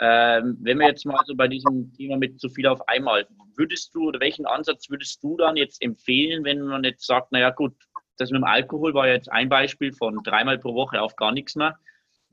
Ähm, 0.00 0.58
wenn 0.60 0.78
wir 0.78 0.88
jetzt 0.88 1.06
mal 1.06 1.22
so 1.24 1.34
bei 1.36 1.48
diesem 1.48 1.92
Thema 1.94 2.16
mit 2.16 2.40
zu 2.40 2.48
viel 2.48 2.66
auf 2.66 2.86
einmal, 2.88 3.26
würdest 3.56 3.94
du 3.94 4.08
oder 4.08 4.20
welchen 4.20 4.44
Ansatz 4.44 4.90
würdest 4.90 5.22
du 5.22 5.36
dann 5.36 5.56
jetzt 5.56 5.80
empfehlen, 5.80 6.44
wenn 6.44 6.62
man 6.62 6.82
jetzt 6.84 7.06
sagt, 7.06 7.30
naja 7.32 7.50
gut, 7.50 7.74
das 8.16 8.30
mit 8.30 8.40
dem 8.40 8.44
Alkohol 8.44 8.92
war 8.94 9.08
jetzt 9.08 9.30
ein 9.30 9.48
Beispiel 9.48 9.92
von 9.92 10.20
dreimal 10.24 10.58
pro 10.58 10.74
Woche 10.74 11.00
auf 11.00 11.16
gar 11.16 11.32
nichts 11.32 11.54
mehr. 11.54 11.78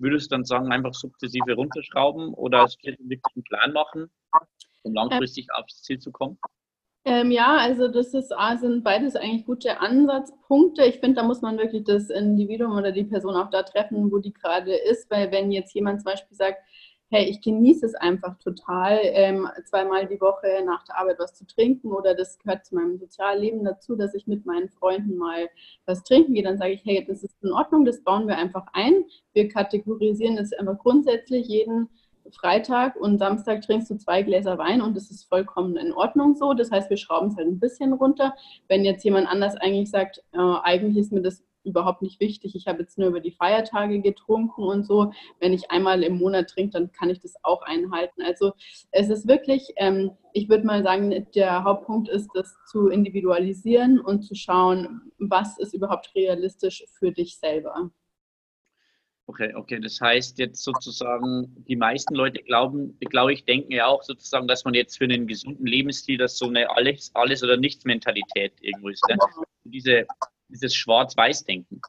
Würdest 0.01 0.31
du 0.31 0.35
dann 0.35 0.45
sagen, 0.45 0.71
einfach 0.71 0.93
sukzessive 0.93 1.53
runterschrauben 1.53 2.33
oder 2.33 2.65
wirklich 2.65 3.21
einen 3.35 3.43
Plan 3.43 3.71
machen, 3.71 4.11
um 4.81 4.93
langfristig 4.93 5.47
aufs 5.53 5.83
Ziel 5.83 5.99
zu 5.99 6.11
kommen? 6.11 6.39
Ähm, 7.03 7.31
ja, 7.31 7.57
also 7.57 7.87
das 7.87 8.13
ist, 8.13 8.33
sind 8.59 8.83
beides 8.83 9.15
eigentlich 9.15 9.45
gute 9.45 9.79
Ansatzpunkte. 9.79 10.85
Ich 10.85 10.99
finde, 10.99 11.21
da 11.21 11.23
muss 11.23 11.41
man 11.41 11.57
wirklich 11.57 11.83
das 11.83 12.09
Individuum 12.09 12.77
oder 12.77 12.91
die 12.91 13.03
Person 13.03 13.35
auch 13.35 13.49
da 13.49 13.63
treffen, 13.63 14.11
wo 14.11 14.19
die 14.19 14.33
gerade 14.33 14.75
ist, 14.75 15.09
weil 15.09 15.31
wenn 15.31 15.51
jetzt 15.51 15.73
jemand 15.73 16.01
zum 16.01 16.11
Beispiel 16.11 16.37
sagt, 16.37 16.59
hey, 17.11 17.25
ich 17.25 17.41
genieße 17.41 17.85
es 17.85 17.95
einfach 17.95 18.37
total, 18.39 18.99
ähm, 19.03 19.47
zweimal 19.65 20.07
die 20.07 20.21
Woche 20.21 20.47
nach 20.65 20.83
der 20.85 20.97
Arbeit 20.97 21.19
was 21.19 21.35
zu 21.35 21.45
trinken 21.45 21.91
oder 21.91 22.15
das 22.15 22.39
gehört 22.39 22.65
zu 22.65 22.73
meinem 22.75 22.97
Sozialleben 22.97 23.65
dazu, 23.65 23.97
dass 23.97 24.13
ich 24.15 24.27
mit 24.27 24.45
meinen 24.45 24.69
Freunden 24.69 25.17
mal 25.17 25.49
was 25.85 26.03
trinken 26.03 26.33
gehe, 26.33 26.43
dann 26.43 26.57
sage 26.57 26.71
ich, 26.71 26.85
hey, 26.85 27.05
das 27.05 27.21
ist 27.21 27.35
in 27.43 27.51
Ordnung, 27.51 27.83
das 27.83 28.01
bauen 28.01 28.29
wir 28.29 28.37
einfach 28.37 28.65
ein. 28.71 29.03
Wir 29.33 29.49
kategorisieren 29.49 30.37
das 30.37 30.53
einfach 30.53 30.77
grundsätzlich 30.79 31.47
jeden 31.47 31.89
Freitag 32.31 32.95
und 32.95 33.17
Samstag 33.17 33.61
trinkst 33.61 33.89
du 33.89 33.97
zwei 33.97 34.21
Gläser 34.23 34.57
Wein 34.57 34.81
und 34.81 34.95
das 34.95 35.11
ist 35.11 35.25
vollkommen 35.25 35.75
in 35.75 35.91
Ordnung 35.91 36.35
so. 36.35 36.53
Das 36.53 36.71
heißt, 36.71 36.89
wir 36.89 36.97
schrauben 36.97 37.29
es 37.29 37.35
halt 37.35 37.47
ein 37.47 37.59
bisschen 37.59 37.91
runter. 37.91 38.35
Wenn 38.69 38.85
jetzt 38.85 39.03
jemand 39.03 39.27
anders 39.27 39.55
eigentlich 39.57 39.89
sagt, 39.89 40.23
äh, 40.31 40.37
eigentlich 40.37 40.97
ist 40.97 41.11
mir 41.11 41.21
das 41.21 41.43
überhaupt 41.63 42.01
nicht 42.01 42.19
wichtig, 42.19 42.55
ich 42.55 42.67
habe 42.67 42.79
jetzt 42.81 42.97
nur 42.97 43.09
über 43.09 43.19
die 43.19 43.31
Feiertage 43.31 44.01
getrunken 44.01 44.63
und 44.63 44.85
so. 44.85 45.11
Wenn 45.39 45.53
ich 45.53 45.71
einmal 45.71 46.03
im 46.03 46.17
Monat 46.17 46.49
trinke, 46.49 46.71
dann 46.71 46.91
kann 46.91 47.09
ich 47.09 47.19
das 47.19 47.35
auch 47.43 47.61
einhalten. 47.61 48.21
Also 48.21 48.53
es 48.91 49.09
ist 49.09 49.27
wirklich, 49.27 49.73
ähm, 49.77 50.11
ich 50.33 50.49
würde 50.49 50.65
mal 50.65 50.83
sagen, 50.83 51.27
der 51.35 51.63
Hauptpunkt 51.63 52.09
ist, 52.09 52.29
das 52.33 52.55
zu 52.71 52.89
individualisieren 52.89 53.99
und 53.99 54.23
zu 54.23 54.35
schauen, 54.35 55.11
was 55.17 55.57
ist 55.59 55.73
überhaupt 55.73 56.13
realistisch 56.15 56.83
für 56.97 57.11
dich 57.11 57.37
selber. 57.37 57.91
Okay, 59.31 59.53
okay. 59.55 59.79
Das 59.79 60.01
heißt 60.01 60.39
jetzt 60.39 60.61
sozusagen, 60.61 61.63
die 61.65 61.77
meisten 61.77 62.15
Leute 62.15 62.43
glauben, 62.43 62.97
glaube 62.99 63.31
ich, 63.31 63.45
denken 63.45 63.71
ja 63.71 63.87
auch 63.87 64.03
sozusagen, 64.03 64.45
dass 64.45 64.65
man 64.65 64.73
jetzt 64.73 64.97
für 64.97 65.05
einen 65.05 65.25
gesunden 65.25 65.65
Lebensstil, 65.65 66.17
das 66.17 66.37
so 66.37 66.47
eine 66.47 66.69
alles, 66.69 67.11
alles 67.13 67.41
oder 67.41 67.55
nichts 67.55 67.85
Mentalität 67.85 68.51
irgendwo 68.59 68.89
ist. 68.89 69.01
Ne? 69.07 69.17
Diese, 69.63 70.05
dieses 70.51 70.75
Schwarz-Weiß-Denken. 70.75 71.81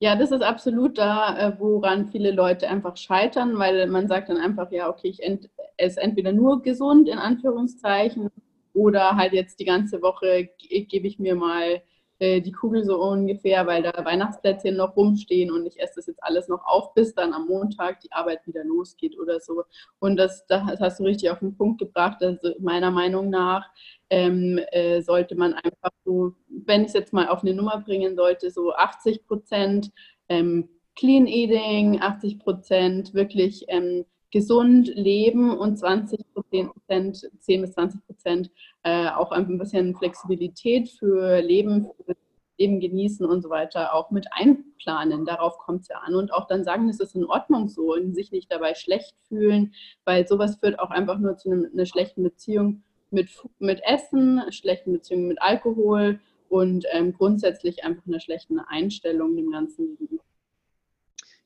Ja, 0.00 0.16
das 0.16 0.32
ist 0.32 0.42
absolut 0.42 0.98
da, 0.98 1.38
äh, 1.38 1.60
woran 1.60 2.08
viele 2.08 2.32
Leute 2.32 2.68
einfach 2.68 2.96
scheitern, 2.96 3.56
weil 3.58 3.86
man 3.86 4.08
sagt 4.08 4.28
dann 4.28 4.36
einfach, 4.36 4.72
ja, 4.72 4.88
okay, 4.88 5.08
ich 5.08 5.22
ent 5.22 5.48
esse 5.76 6.00
entweder 6.00 6.32
nur 6.32 6.62
gesund 6.62 7.08
in 7.08 7.18
Anführungszeichen 7.18 8.30
oder 8.74 9.16
halt 9.16 9.32
jetzt 9.32 9.60
die 9.60 9.64
ganze 9.64 10.02
Woche 10.02 10.50
gebe 10.58 11.06
ich 11.06 11.18
mir 11.18 11.34
mal 11.34 11.82
äh, 12.22 12.40
die 12.40 12.52
Kugel 12.52 12.84
so 12.84 13.02
ungefähr, 13.02 13.66
weil 13.66 13.82
da 13.82 14.04
Weihnachtsplätzchen 14.04 14.76
noch 14.76 14.94
rumstehen 14.94 15.50
und 15.50 15.66
ich 15.66 15.80
esse 15.80 15.94
das 15.96 16.06
jetzt 16.06 16.22
alles 16.22 16.46
noch 16.46 16.64
auf, 16.64 16.94
bis 16.94 17.14
dann 17.16 17.32
am 17.32 17.48
Montag 17.48 17.98
die 17.98 18.12
Arbeit 18.12 18.46
wieder 18.46 18.62
losgeht 18.62 19.18
oder 19.18 19.40
so. 19.40 19.64
Und 19.98 20.16
das, 20.18 20.46
das 20.46 20.78
hast 20.78 21.00
du 21.00 21.04
richtig 21.04 21.30
auf 21.30 21.40
den 21.40 21.56
Punkt 21.56 21.80
gebracht. 21.80 22.22
Also 22.22 22.54
meiner 22.60 22.92
Meinung 22.92 23.28
nach 23.28 23.68
ähm, 24.08 24.60
äh, 24.70 25.02
sollte 25.02 25.34
man 25.34 25.54
einfach 25.54 25.90
so, 26.04 26.34
wenn 26.48 26.82
ich 26.82 26.88
es 26.88 26.94
jetzt 26.94 27.12
mal 27.12 27.26
auf 27.26 27.42
eine 27.42 27.54
Nummer 27.54 27.78
bringen 27.78 28.14
sollte, 28.14 28.52
so 28.52 28.72
80 28.72 29.26
Prozent 29.26 29.90
ähm, 30.28 30.68
Clean 30.94 31.26
Eating, 31.26 32.00
80 32.00 32.38
Prozent 32.38 33.14
wirklich 33.14 33.64
ähm, 33.66 34.04
gesund 34.32 34.88
leben 34.94 35.56
und 35.56 35.76
20 35.76 36.20
Prozent, 36.34 37.30
10 37.38 37.60
bis 37.60 37.72
20 37.72 38.04
Prozent 38.06 38.50
äh, 38.82 39.08
auch 39.08 39.30
ein 39.30 39.58
bisschen 39.58 39.94
Flexibilität 39.94 40.88
für 40.88 41.40
Leben, 41.40 41.86
für 42.04 42.16
Leben 42.58 42.80
genießen 42.80 43.26
und 43.26 43.42
so 43.42 43.50
weiter 43.50 43.94
auch 43.94 44.10
mit 44.10 44.26
einplanen. 44.32 45.24
Darauf 45.24 45.58
kommt 45.58 45.82
es 45.82 45.88
ja 45.88 45.98
an. 45.98 46.14
Und 46.14 46.32
auch 46.32 46.46
dann 46.46 46.64
sagen, 46.64 46.88
es 46.88 47.00
ist 47.00 47.14
in 47.14 47.24
Ordnung 47.24 47.68
so 47.68 47.92
und 47.92 48.14
sich 48.14 48.32
nicht 48.32 48.50
dabei 48.50 48.74
schlecht 48.74 49.14
fühlen, 49.28 49.74
weil 50.04 50.26
sowas 50.26 50.56
führt 50.56 50.78
auch 50.78 50.90
einfach 50.90 51.18
nur 51.18 51.36
zu 51.36 51.50
einem, 51.50 51.70
einer 51.72 51.86
schlechten 51.86 52.22
Beziehung 52.22 52.82
mit, 53.10 53.28
mit 53.58 53.80
Essen, 53.84 54.40
schlechten 54.50 54.92
Beziehungen 54.92 55.28
mit 55.28 55.42
Alkohol 55.42 56.20
und 56.48 56.86
ähm, 56.92 57.12
grundsätzlich 57.12 57.84
einfach 57.84 58.06
einer 58.06 58.20
schlechten 58.20 58.58
Einstellung 58.58 59.36
dem 59.36 59.50
Ganzen 59.50 59.96
gegenüber. 59.96 60.24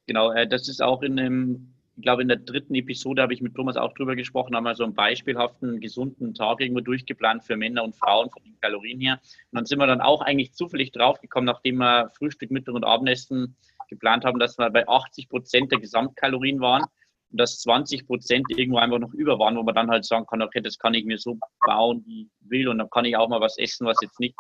Genau, 0.06 0.30
äh, 0.32 0.46
das 0.46 0.68
ist 0.68 0.82
auch 0.82 1.02
in 1.02 1.16
dem 1.16 1.75
ich 1.96 2.02
glaube, 2.02 2.20
in 2.22 2.28
der 2.28 2.36
dritten 2.36 2.74
Episode 2.74 3.22
habe 3.22 3.32
ich 3.32 3.40
mit 3.40 3.54
Thomas 3.54 3.76
auch 3.76 3.94
drüber 3.94 4.16
gesprochen, 4.16 4.54
haben 4.54 4.64
wir 4.64 4.74
so 4.74 4.84
einen 4.84 4.94
beispielhaften, 4.94 5.80
gesunden 5.80 6.34
Tag 6.34 6.60
irgendwo 6.60 6.80
durchgeplant 6.80 7.42
für 7.44 7.56
Männer 7.56 7.84
und 7.84 7.96
Frauen 7.96 8.30
von 8.30 8.44
den 8.44 8.60
Kalorien 8.60 9.00
her. 9.00 9.18
Und 9.50 9.56
dann 9.56 9.64
sind 9.64 9.78
wir 9.78 9.86
dann 9.86 10.02
auch 10.02 10.20
eigentlich 10.20 10.52
zufällig 10.52 10.92
draufgekommen, 10.92 11.46
nachdem 11.46 11.78
wir 11.78 12.10
Frühstück, 12.10 12.50
Mittag 12.50 12.74
und 12.74 12.84
Abendessen 12.84 13.56
geplant 13.88 14.26
haben, 14.26 14.38
dass 14.38 14.58
wir 14.58 14.68
bei 14.70 14.86
80 14.86 15.30
Prozent 15.30 15.72
der 15.72 15.80
Gesamtkalorien 15.80 16.60
waren 16.60 16.82
und 16.82 17.40
dass 17.40 17.60
20 17.60 18.06
Prozent 18.06 18.44
irgendwo 18.50 18.78
einfach 18.78 18.98
noch 18.98 19.14
über 19.14 19.38
waren, 19.38 19.56
wo 19.56 19.62
man 19.62 19.74
dann 19.74 19.90
halt 19.90 20.04
sagen 20.04 20.26
kann, 20.26 20.42
okay, 20.42 20.60
das 20.60 20.78
kann 20.78 20.92
ich 20.92 21.06
mir 21.06 21.18
so 21.18 21.38
bauen, 21.60 22.02
wie 22.04 22.22
ich 22.22 22.50
will 22.50 22.68
und 22.68 22.76
dann 22.76 22.90
kann 22.90 23.06
ich 23.06 23.16
auch 23.16 23.28
mal 23.28 23.40
was 23.40 23.56
essen, 23.56 23.86
was 23.86 23.96
jetzt 24.02 24.20
nicht 24.20 24.36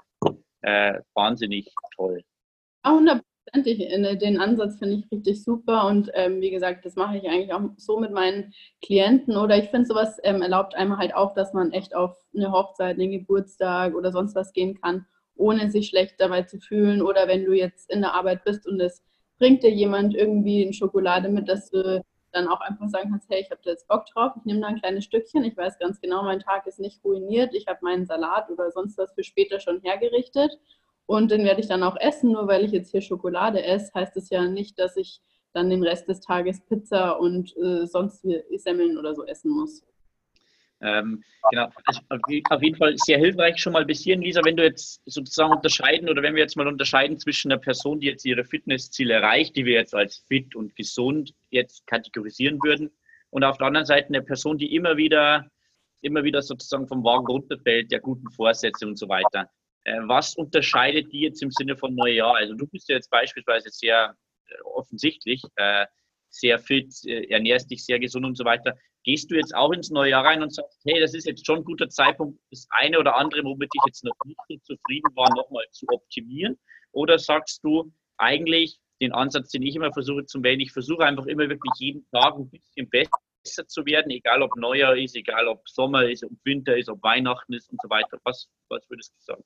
äh, 0.60 1.00
wahnsinnig 1.14 1.72
toll. 1.96 2.22
100 2.82 3.22
hundertprozentig. 3.54 4.18
Den 4.18 4.40
Ansatz 4.40 4.78
finde 4.78 4.96
ich 4.96 5.10
richtig 5.10 5.42
super 5.42 5.86
und 5.86 6.10
ähm, 6.14 6.40
wie 6.40 6.50
gesagt, 6.50 6.84
das 6.84 6.96
mache 6.96 7.16
ich 7.18 7.28
eigentlich 7.28 7.52
auch 7.52 7.62
so 7.76 7.98
mit 7.98 8.12
meinen 8.12 8.52
Klienten 8.82 9.36
oder 9.36 9.56
ich 9.56 9.70
finde 9.70 9.86
sowas 9.86 10.18
ähm, 10.22 10.42
erlaubt 10.42 10.74
einem 10.74 10.98
halt 10.98 11.14
auch, 11.14 11.34
dass 11.34 11.52
man 11.52 11.72
echt 11.72 11.94
auf 11.94 12.16
eine 12.34 12.52
Hochzeit, 12.52 12.98
einen 12.98 13.10
Geburtstag 13.10 13.94
oder 13.94 14.12
sonst 14.12 14.34
was 14.34 14.52
gehen 14.52 14.78
kann, 14.80 15.06
ohne 15.36 15.70
sich 15.70 15.88
schlecht 15.88 16.16
dabei 16.18 16.42
zu 16.42 16.58
fühlen 16.58 17.02
oder 17.02 17.28
wenn 17.28 17.44
du 17.44 17.52
jetzt 17.52 17.90
in 17.90 18.00
der 18.00 18.14
Arbeit 18.14 18.44
bist 18.44 18.66
und 18.66 18.80
es 18.80 19.02
bringt 19.38 19.62
dir 19.62 19.70
jemand 19.70 20.14
irgendwie 20.14 20.64
eine 20.64 20.72
Schokolade 20.72 21.28
mit, 21.28 21.48
dass 21.48 21.70
du 21.70 22.02
dann 22.32 22.48
auch 22.48 22.60
einfach 22.60 22.88
sagen 22.88 23.10
kannst, 23.10 23.30
hey, 23.30 23.40
ich 23.40 23.50
habe 23.50 23.60
da 23.64 23.70
jetzt 23.70 23.88
Bock 23.88 24.04
drauf, 24.06 24.32
ich 24.36 24.44
nehme 24.44 24.60
da 24.60 24.66
ein 24.66 24.80
kleines 24.80 25.04
Stückchen, 25.04 25.44
ich 25.44 25.56
weiß 25.56 25.78
ganz 25.78 26.00
genau, 26.00 26.22
mein 26.22 26.40
Tag 26.40 26.66
ist 26.66 26.78
nicht 26.78 27.02
ruiniert, 27.02 27.54
ich 27.54 27.66
habe 27.66 27.78
meinen 27.82 28.04
Salat 28.04 28.50
oder 28.50 28.70
sonst 28.70 28.98
was 28.98 29.12
für 29.14 29.24
später 29.24 29.58
schon 29.60 29.80
hergerichtet 29.80 30.58
und 31.06 31.30
den 31.30 31.44
werde 31.44 31.60
ich 31.60 31.68
dann 31.68 31.82
auch 31.82 31.96
essen, 31.98 32.32
nur 32.32 32.48
weil 32.48 32.64
ich 32.64 32.72
jetzt 32.72 32.90
hier 32.90 33.00
Schokolade 33.00 33.62
esse, 33.62 33.92
heißt 33.94 34.16
es 34.16 34.30
ja 34.30 34.46
nicht, 34.46 34.78
dass 34.78 34.96
ich 34.96 35.20
dann 35.52 35.70
den 35.70 35.82
Rest 35.82 36.08
des 36.08 36.20
Tages 36.20 36.60
Pizza 36.66 37.18
und 37.18 37.56
äh, 37.56 37.86
sonst 37.86 38.26
Semmeln 38.56 38.98
oder 38.98 39.14
so 39.14 39.24
essen 39.24 39.50
muss. 39.50 39.82
Ähm, 40.82 41.22
genau, 41.50 41.70
also 41.86 42.00
auf 42.10 42.62
jeden 42.62 42.76
Fall 42.76 42.94
sehr 42.98 43.16
hilfreich 43.16 43.56
schon 43.56 43.72
mal 43.72 43.86
bis 43.86 44.02
hierhin, 44.02 44.20
Lisa, 44.20 44.42
wenn 44.44 44.56
du 44.56 44.62
jetzt 44.62 45.00
sozusagen 45.06 45.54
unterscheiden 45.54 46.10
oder 46.10 46.22
wenn 46.22 46.34
wir 46.34 46.42
jetzt 46.42 46.56
mal 46.56 46.68
unterscheiden 46.68 47.18
zwischen 47.18 47.50
einer 47.50 47.60
Person, 47.60 48.00
die 48.00 48.08
jetzt 48.08 48.26
ihre 48.26 48.44
Fitnessziele 48.44 49.14
erreicht, 49.14 49.56
die 49.56 49.64
wir 49.64 49.72
jetzt 49.72 49.94
als 49.94 50.18
fit 50.28 50.54
und 50.54 50.76
gesund 50.76 51.32
jetzt 51.48 51.86
kategorisieren 51.86 52.62
würden, 52.62 52.90
und 53.30 53.44
auf 53.44 53.58
der 53.58 53.66
anderen 53.66 53.86
Seite 53.86 54.08
eine 54.08 54.22
Person, 54.22 54.58
die 54.58 54.74
immer 54.74 54.96
wieder, 54.96 55.50
immer 56.00 56.24
wieder 56.24 56.42
sozusagen 56.42 56.88
vom 56.88 57.04
Wagen 57.04 57.26
runterfällt, 57.26 57.90
der 57.90 58.00
guten 58.00 58.30
Vorsätze 58.30 58.86
und 58.86 58.98
so 58.98 59.08
weiter. 59.08 59.50
Äh, 59.86 60.00
was 60.08 60.34
unterscheidet 60.34 61.12
die 61.12 61.20
jetzt 61.20 61.42
im 61.42 61.52
Sinne 61.52 61.76
von 61.76 61.94
Neujahr? 61.94 62.34
Also 62.34 62.54
du 62.54 62.66
bist 62.66 62.88
ja 62.88 62.96
jetzt 62.96 63.08
beispielsweise 63.08 63.70
sehr 63.70 64.16
äh, 64.46 64.62
offensichtlich 64.64 65.42
äh, 65.54 65.86
sehr 66.28 66.58
fit, 66.58 66.92
ernährst 67.06 67.70
dich 67.70 67.84
sehr 67.84 67.98
gesund 67.98 68.26
und 68.26 68.36
so 68.36 68.44
weiter. 68.44 68.76
Gehst 69.04 69.30
du 69.30 69.36
jetzt 69.36 69.54
auch 69.54 69.72
ins 69.72 69.90
neue 69.90 70.10
Jahr 70.10 70.24
rein 70.24 70.42
und 70.42 70.52
sagst, 70.52 70.80
hey, 70.84 71.00
das 71.00 71.14
ist 71.14 71.26
jetzt 71.26 71.46
schon 71.46 71.58
ein 71.58 71.64
guter 71.64 71.88
Zeitpunkt, 71.88 72.38
das 72.50 72.66
eine 72.70 72.98
oder 72.98 73.16
andere, 73.16 73.42
womit 73.44 73.70
ich 73.72 73.82
jetzt 73.86 74.04
noch 74.04 74.12
nicht 74.26 74.38
so 74.48 74.56
zufrieden 74.74 75.08
war, 75.14 75.34
nochmal 75.34 75.64
zu 75.70 75.86
optimieren? 75.88 76.58
Oder 76.92 77.18
sagst 77.18 77.64
du 77.64 77.90
eigentlich 78.18 78.78
den 79.00 79.12
Ansatz, 79.12 79.50
den 79.50 79.62
ich 79.62 79.76
immer 79.76 79.92
versuche 79.92 80.26
zu 80.26 80.42
wählen, 80.42 80.60
ich 80.60 80.72
versuche 80.72 81.04
einfach 81.04 81.26
immer 81.26 81.48
wirklich 81.48 81.72
jeden 81.78 82.06
Tag 82.10 82.34
ein 82.34 82.50
bisschen 82.50 82.90
besser 82.90 83.66
zu 83.66 83.86
werden, 83.86 84.10
egal 84.10 84.42
ob 84.42 84.56
Neujahr 84.56 84.96
ist, 84.96 85.16
egal 85.16 85.46
ob 85.48 85.66
Sommer 85.66 86.10
ist, 86.10 86.24
ob 86.24 86.32
Winter 86.44 86.76
ist, 86.76 86.90
ob 86.90 87.02
Weihnachten 87.02 87.54
ist 87.54 87.70
und 87.70 87.80
so 87.80 87.88
weiter. 87.88 88.18
Was, 88.24 88.48
was 88.68 88.84
würdest 88.90 89.14
du 89.14 89.20
sagen? 89.20 89.44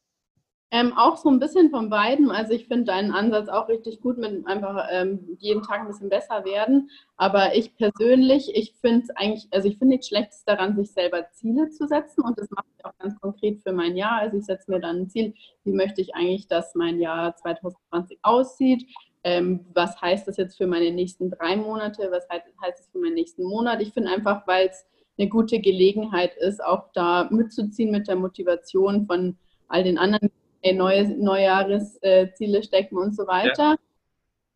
Ähm, 0.73 0.93
auch 0.97 1.17
so 1.17 1.29
ein 1.29 1.41
bisschen 1.41 1.71
von 1.71 1.91
beiden. 1.91 2.31
Also 2.31 2.53
ich 2.53 2.69
finde 2.69 2.85
deinen 2.85 3.11
Ansatz 3.11 3.49
auch 3.49 3.69
richtig 3.69 4.01
gut 4.01 4.19
mit 4.19 4.47
einfach 4.47 4.87
ähm, 4.93 5.37
jeden 5.41 5.63
Tag 5.63 5.81
ein 5.81 5.89
bisschen 5.89 6.09
besser 6.09 6.45
werden. 6.45 6.91
Aber 7.17 7.57
ich 7.57 7.77
persönlich, 7.77 8.55
ich 8.55 8.75
finde 8.81 9.03
es 9.03 9.11
eigentlich, 9.17 9.49
also 9.51 9.67
ich 9.67 9.79
finde 9.79 9.95
nichts 9.95 10.07
Schlechtes 10.07 10.45
daran, 10.45 10.77
sich 10.77 10.93
selber 10.93 11.29
Ziele 11.33 11.71
zu 11.71 11.89
setzen. 11.89 12.23
Und 12.23 12.39
das 12.39 12.49
mache 12.51 12.67
ich 12.79 12.85
auch 12.85 12.97
ganz 12.99 13.19
konkret 13.21 13.61
für 13.63 13.73
mein 13.73 13.97
Jahr. 13.97 14.21
Also 14.21 14.37
ich 14.37 14.45
setze 14.45 14.71
mir 14.71 14.79
dann 14.79 14.99
ein 14.99 15.09
Ziel, 15.09 15.35
wie 15.65 15.73
möchte 15.73 16.01
ich 16.01 16.15
eigentlich, 16.15 16.47
dass 16.47 16.77
mein 16.77 17.01
Jahr 17.01 17.35
2020 17.35 18.21
aussieht. 18.23 18.87
Ähm, 19.25 19.67
was 19.75 20.01
heißt 20.01 20.29
das 20.29 20.37
jetzt 20.37 20.57
für 20.57 20.69
meine 20.69 20.93
nächsten 20.93 21.33
drei 21.33 21.57
Monate? 21.57 22.09
Was 22.13 22.29
heißt, 22.29 22.47
heißt 22.63 22.79
das 22.79 22.89
für 22.93 22.99
meinen 22.99 23.15
nächsten 23.15 23.43
Monat? 23.43 23.83
Ich 23.83 23.93
finde 23.93 24.11
einfach, 24.13 24.47
weil 24.47 24.69
es 24.69 24.87
eine 25.19 25.29
gute 25.29 25.59
Gelegenheit 25.59 26.37
ist, 26.37 26.63
auch 26.63 26.93
da 26.95 27.29
mitzuziehen 27.31 27.91
mit 27.91 28.07
der 28.07 28.17
Motivation 28.17 29.07
von 29.07 29.37
all 29.69 29.85
den 29.85 29.99
anderen 29.99 30.31
neue 30.75 31.09
Neujahresziele 31.09 32.63
stecken 32.63 32.97
und 32.97 33.15
so 33.17 33.27
weiter. 33.27 33.63
Ja. 33.63 33.77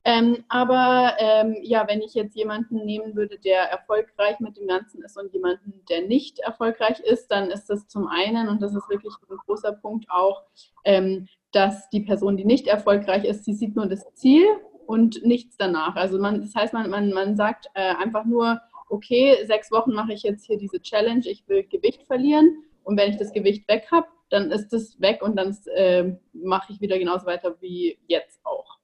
Ähm, 0.06 0.44
aber 0.50 1.14
ähm, 1.18 1.56
ja, 1.62 1.86
wenn 1.88 2.02
ich 2.02 2.12
jetzt 2.12 2.36
jemanden 2.36 2.84
nehmen 2.84 3.16
würde, 3.16 3.38
der 3.38 3.70
erfolgreich 3.70 4.38
mit 4.38 4.58
dem 4.58 4.66
Ganzen 4.66 5.02
ist 5.02 5.18
und 5.18 5.32
jemanden, 5.32 5.80
der 5.88 6.02
nicht 6.02 6.40
erfolgreich 6.40 7.00
ist, 7.00 7.28
dann 7.28 7.50
ist 7.50 7.70
das 7.70 7.88
zum 7.88 8.06
einen, 8.06 8.48
und 8.48 8.60
das 8.60 8.74
ist 8.74 8.88
wirklich 8.90 9.14
ein 9.30 9.36
großer 9.46 9.72
Punkt 9.72 10.10
auch, 10.10 10.42
ähm, 10.84 11.26
dass 11.52 11.88
die 11.88 12.00
Person, 12.00 12.36
die 12.36 12.44
nicht 12.44 12.66
erfolgreich 12.66 13.24
ist, 13.24 13.46
die 13.46 13.54
sieht 13.54 13.76
nur 13.76 13.86
das 13.86 14.04
Ziel 14.12 14.44
und 14.86 15.24
nichts 15.24 15.56
danach. 15.56 15.96
Also 15.96 16.18
man, 16.18 16.42
das 16.42 16.54
heißt, 16.54 16.74
man, 16.74 16.90
man, 16.90 17.10
man 17.10 17.34
sagt 17.34 17.68
äh, 17.72 17.94
einfach 17.94 18.26
nur, 18.26 18.60
okay, 18.90 19.38
sechs 19.46 19.72
Wochen 19.72 19.94
mache 19.94 20.12
ich 20.12 20.22
jetzt 20.22 20.44
hier 20.44 20.58
diese 20.58 20.82
Challenge, 20.82 21.24
ich 21.24 21.48
will 21.48 21.64
Gewicht 21.64 22.02
verlieren 22.02 22.62
und 22.82 22.98
wenn 22.98 23.10
ich 23.10 23.16
das 23.16 23.32
Gewicht 23.32 23.66
weg 23.68 23.86
habe, 23.90 24.06
dann 24.30 24.50
ist 24.50 24.72
es 24.72 25.00
weg 25.00 25.22
und 25.22 25.36
dann 25.36 25.56
äh, 25.74 26.14
mache 26.32 26.72
ich 26.72 26.80
wieder 26.80 26.98
genauso 26.98 27.26
weiter 27.26 27.56
wie 27.60 27.98
jetzt 28.06 28.40
auch. 28.44 28.78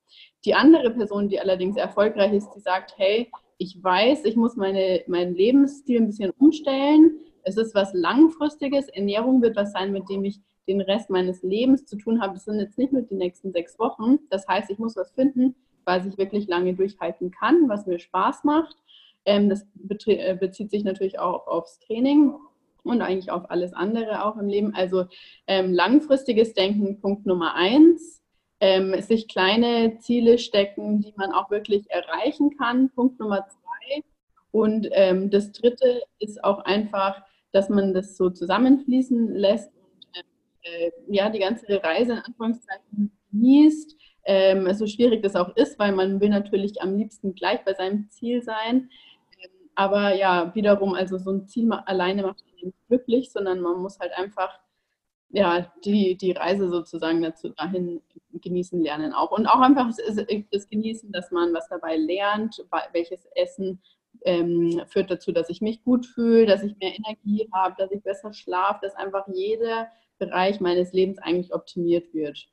Die 0.44 0.54
andere 0.54 0.90
Person, 0.90 1.28
die 1.28 1.40
allerdings 1.40 1.76
erfolgreich 1.76 2.32
ist, 2.32 2.50
die 2.54 2.61
sagt, 2.61 2.94
hey, 2.97 3.30
ich 3.59 3.82
weiß, 3.82 4.25
ich 4.25 4.37
muss 4.37 4.56
meine, 4.56 5.02
meinen 5.06 5.35
Lebensstil 5.35 6.00
ein 6.00 6.06
bisschen 6.06 6.32
umstellen. 6.38 7.18
Es 7.42 7.56
ist 7.56 7.75
was 7.75 7.92
Langfristiges. 7.92 8.88
Ernährung 8.88 9.42
wird 9.42 9.56
was 9.56 9.73
sein, 9.73 9.92
mit 9.92 10.09
dem 10.09 10.25
ich 10.25 10.40
den 10.66 10.80
Rest 10.80 11.11
meines 11.11 11.42
Lebens 11.42 11.85
zu 11.85 11.97
tun 11.97 12.23
habe. 12.23 12.35
Das 12.35 12.44
sind 12.44 12.59
jetzt 12.59 12.78
nicht 12.78 12.92
nur 12.92 13.02
die 13.02 13.16
nächsten 13.16 13.52
sechs 13.52 13.78
Wochen. 13.78 14.18
Das 14.30 14.47
heißt, 14.49 14.70
ich 14.70 14.78
muss 14.78 14.97
was 14.97 15.11
finden, 15.12 15.54
was 15.85 16.06
ich 16.06 16.16
wirklich 16.16 16.47
lange 16.47 16.75
durchhalten 16.75 17.30
kann, 17.30 17.68
was 17.68 17.87
mir 17.87 17.99
Spaß 17.99 18.44
macht. 18.44 18.76
Ähm, 19.26 19.50
das 19.50 19.66
äh, 20.06 20.37
bezieht 20.37 20.70
sich 20.70 20.85
natürlich 20.85 21.18
auch 21.18 21.47
aufs 21.47 21.80
Training 21.80 22.35
und 22.84 23.02
eigentlich 23.02 23.30
auf 23.30 23.50
alles 23.50 23.72
andere 23.72 24.25
auch 24.25 24.37
im 24.37 24.49
Leben. 24.49 24.75
Also 24.75 25.06
ähm, 25.46 25.72
langfristiges 25.72 26.54
Denken, 26.54 27.00
Punkt 27.00 27.26
Nummer 27.26 27.54
eins. 27.54 28.18
Ähm, 28.62 29.00
sich 29.00 29.26
kleine 29.26 29.96
Ziele 30.00 30.37
stecken, 30.37 31.00
die 31.00 31.14
man 31.16 31.32
auch 31.32 31.50
wirklich 31.50 31.90
erreichen 31.90 32.56
kann. 32.58 32.90
Punkt 32.90 33.18
Nummer 33.18 33.46
zwei. 33.49 34.02
Und 34.50 34.88
ähm, 34.92 35.30
das 35.30 35.52
dritte 35.52 36.02
ist 36.18 36.44
auch 36.44 36.58
einfach, 36.64 37.22
dass 37.52 37.68
man 37.68 37.94
das 37.94 38.16
so 38.16 38.30
zusammenfließen 38.30 39.34
lässt 39.34 39.72
und 39.76 40.26
äh, 40.62 40.90
ja, 41.08 41.30
die 41.30 41.38
ganze 41.38 41.82
Reise 41.82 42.12
in 42.12 42.18
Anführungszeichen 42.18 43.12
genießt. 43.30 43.96
Ähm, 44.25 44.72
so 44.75 44.87
schwierig 44.87 45.22
das 45.22 45.37
auch 45.37 45.56
ist, 45.56 45.78
weil 45.78 45.92
man 45.92 46.20
will 46.20 46.28
natürlich 46.28 46.82
am 46.82 46.96
liebsten 46.96 47.34
gleich 47.34 47.64
bei 47.64 47.75
seinem 47.75 48.10
Ziel 48.10 48.42
sein. 48.42 48.90
Aber 49.80 50.14
ja, 50.14 50.54
wiederum, 50.54 50.92
also 50.92 51.16
so 51.16 51.30
ein 51.30 51.49
Ziel 51.49 51.72
alleine 51.72 52.20
macht 52.22 52.44
einen 52.44 52.66
nicht 52.66 52.87
glücklich, 52.88 53.32
sondern 53.32 53.62
man 53.62 53.80
muss 53.80 53.99
halt 53.99 54.12
einfach 54.12 54.60
ja, 55.30 55.72
die, 55.87 56.18
die 56.18 56.32
Reise 56.32 56.68
sozusagen 56.68 57.22
dazu 57.22 57.49
dahin 57.49 58.02
genießen 58.34 58.78
lernen 58.78 59.14
auch. 59.14 59.30
Und 59.30 59.46
auch 59.46 59.60
einfach 59.60 59.88
das, 59.88 60.68
Genießen, 60.68 61.10
dass 61.12 61.30
man 61.30 61.54
was 61.54 61.66
dabei 61.70 61.96
lernt, 61.96 62.62
welches 62.92 63.25
Essen 63.34 63.80
ähm, 64.26 64.82
führt 64.87 65.10
dazu, 65.10 65.32
dass 65.32 65.49
ich 65.49 65.62
mich 65.62 65.82
gut 65.82 66.04
fühle, 66.04 66.44
dass 66.44 66.62
ich 66.62 66.76
mehr 66.76 66.92
Energie 66.94 67.49
habe, 67.50 67.75
dass 67.78 67.90
ich 67.90 68.02
besser 68.02 68.34
schlafe, 68.34 68.80
dass 68.82 68.94
einfach 68.96 69.26
jeder 69.32 69.88
Bereich 70.18 70.60
meines 70.60 70.92
Lebens 70.92 71.16
eigentlich 71.16 71.54
optimiert 71.54 72.12
wird. 72.12 72.50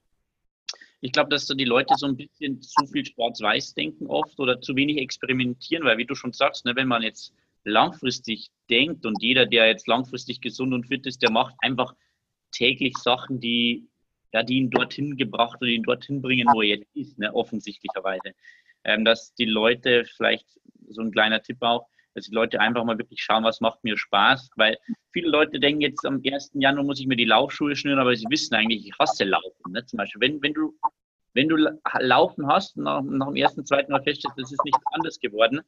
Ich 1.01 1.11
glaube, 1.11 1.29
dass 1.29 1.45
da 1.45 1.53
die 1.53 1.65
Leute 1.65 1.93
so 1.97 2.07
ein 2.07 2.17
bisschen 2.17 2.61
zu 2.61 2.85
viel 2.87 3.05
schwarz-weiß 3.05 3.75
denken 3.75 4.07
oft 4.07 4.39
oder 4.39 4.59
zu 4.59 4.75
wenig 4.75 4.97
experimentieren, 4.97 5.85
weil 5.85 5.97
wie 5.97 6.05
du 6.05 6.15
schon 6.15 6.33
sagst, 6.33 6.65
ne, 6.65 6.75
wenn 6.75 6.87
man 6.87 7.03
jetzt 7.03 7.33
langfristig 7.63 8.49
denkt 8.69 9.05
und 9.05 9.21
jeder, 9.21 9.45
der 9.45 9.67
jetzt 9.67 9.87
langfristig 9.87 10.41
gesund 10.41 10.73
und 10.73 10.87
fit 10.87 11.05
ist, 11.05 11.21
der 11.21 11.31
macht 11.31 11.55
einfach 11.59 11.93
täglich 12.51 12.97
Sachen, 12.97 13.39
die, 13.39 13.87
ja, 14.33 14.41
die 14.41 14.57
ihn 14.57 14.69
dorthin 14.69 15.17
gebracht 15.17 15.57
oder 15.61 15.69
ihn 15.69 15.83
dorthin 15.83 16.21
bringen, 16.21 16.47
wo 16.53 16.61
er 16.61 16.69
jetzt 16.79 16.95
ist, 16.95 17.19
ne, 17.19 17.33
offensichtlicherweise. 17.33 18.33
Ähm, 18.83 19.05
dass 19.05 19.35
die 19.35 19.45
Leute 19.45 20.05
vielleicht, 20.05 20.47
so 20.89 21.01
ein 21.01 21.11
kleiner 21.11 21.41
Tipp 21.41 21.57
auch, 21.61 21.87
dass 22.17 22.25
die 22.25 22.35
Leute 22.35 22.59
einfach 22.59 22.83
mal 22.83 22.97
wirklich 22.97 23.21
schauen, 23.21 23.43
was 23.43 23.61
macht 23.61 23.83
mir 23.83 23.97
Spaß, 23.97 24.49
weil 24.55 24.77
viele 25.13 25.29
Leute 25.29 25.59
denken 25.59 25.81
jetzt 25.81 26.05
am 26.05 26.21
1. 26.25 26.51
Januar 26.55 26.83
muss 26.83 26.99
ich 26.99 27.07
mir 27.07 27.15
die 27.15 27.25
Laufschuhe 27.25 27.75
schnüren, 27.75 27.99
aber 27.99 28.15
sie 28.15 28.25
wissen 28.29 28.55
eigentlich, 28.55 28.87
ich 28.87 28.99
hasse 28.99 29.23
Laufen. 29.23 29.71
Ne? 29.71 29.85
Zum 29.85 29.97
Beispiel, 29.97 30.21
wenn, 30.21 30.41
wenn 30.41 30.53
du 30.53 30.75
wenn 31.33 31.49
du 31.49 31.55
Laufen 31.99 32.47
hast, 32.47 32.77
nach, 32.77 33.03
nach 33.03 33.27
dem 33.27 33.35
ersten, 33.35 33.63
zweiten 33.63 33.91
Mal 33.91 34.01
feststellst, 34.01 34.39
das 34.39 34.51
ist 34.51 34.65
nicht 34.65 34.77
anders 34.91 35.19
geworden, 35.19 35.61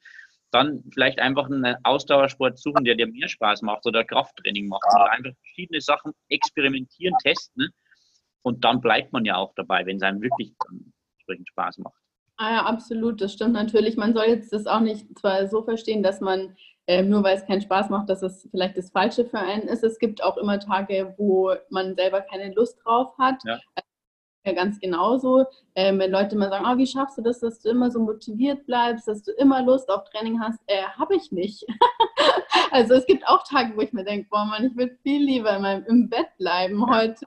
dann 0.49 0.83
vielleicht 0.91 1.19
einfach 1.19 1.45
einen 1.45 1.75
Ausdauersport 1.83 2.57
suchen, 2.57 2.85
der 2.85 2.95
dir 2.95 3.05
mehr 3.05 3.27
Spaß 3.27 3.61
macht 3.61 3.85
oder 3.85 4.03
Krafttraining 4.03 4.67
macht 4.67 4.83
oder 4.91 5.11
einfach 5.11 5.31
verschiedene 5.41 5.79
Sachen 5.79 6.13
experimentieren, 6.29 7.15
testen 7.21 7.69
und 8.41 8.65
dann 8.65 8.81
bleibt 8.81 9.13
man 9.13 9.25
ja 9.25 9.35
auch 9.35 9.53
dabei, 9.53 9.85
wenn 9.85 9.97
es 9.97 10.01
einem 10.01 10.23
wirklich 10.23 10.53
entsprechend 11.13 11.47
Spaß 11.49 11.77
macht. 11.77 12.01
Ah 12.41 12.51
ja, 12.53 12.65
absolut, 12.65 13.19
das 13.19 13.33
stimmt 13.33 13.51
natürlich. 13.51 13.97
Man 13.97 14.13
soll 14.13 14.23
jetzt 14.27 14.53
das 14.53 14.65
auch 14.65 14.79
nicht 14.79 15.19
zwar 15.19 15.49
so 15.49 15.61
verstehen, 15.61 16.01
dass 16.01 16.21
man 16.21 16.55
äh, 16.87 17.03
nur 17.03 17.21
weil 17.21 17.35
es 17.37 17.45
keinen 17.45 17.61
Spaß 17.61 17.89
macht, 17.89 18.09
dass 18.09 18.21
es 18.23 18.47
vielleicht 18.49 18.77
das 18.77 18.91
Falsche 18.91 19.25
für 19.25 19.39
einen 19.39 19.67
ist. 19.67 19.83
Es 19.83 19.99
gibt 19.99 20.23
auch 20.23 20.37
immer 20.37 20.57
Tage, 20.57 21.13
wo 21.17 21.53
man 21.69 21.95
selber 21.95 22.21
keine 22.21 22.53
Lust 22.53 22.79
drauf 22.83 23.17
hat. 23.19 23.43
Ja. 23.43 23.59
Ja, 24.45 24.53
ganz 24.53 24.79
genauso. 24.79 25.45
Ähm, 25.75 25.99
wenn 25.99 26.11
Leute 26.11 26.35
immer 26.35 26.47
sagen, 26.47 26.65
oh, 26.65 26.77
wie 26.77 26.87
schaffst 26.87 27.17
du 27.17 27.21
das, 27.21 27.41
dass 27.41 27.59
du 27.59 27.69
immer 27.69 27.91
so 27.91 27.99
motiviert 27.99 28.65
bleibst, 28.65 29.05
dass 29.09 29.21
du 29.21 29.33
immer 29.33 29.61
Lust 29.61 29.89
auf 29.89 30.05
Training 30.05 30.39
hast, 30.39 30.59
äh, 30.67 30.83
habe 30.97 31.17
ich 31.17 31.33
nicht. 31.33 31.65
also 32.71 32.93
es 32.93 33.05
gibt 33.05 33.27
auch 33.27 33.43
Tage, 33.43 33.75
wo 33.75 33.81
ich 33.81 33.91
mir 33.91 34.05
denke, 34.05 34.29
boah 34.31 34.45
Mann, 34.45 34.65
ich 34.65 34.77
würde 34.77 34.97
viel 35.03 35.21
lieber 35.21 35.57
in 35.57 35.61
meinem, 35.61 35.85
im 35.87 36.09
Bett 36.09 36.29
bleiben 36.37 36.89
heute 36.89 37.25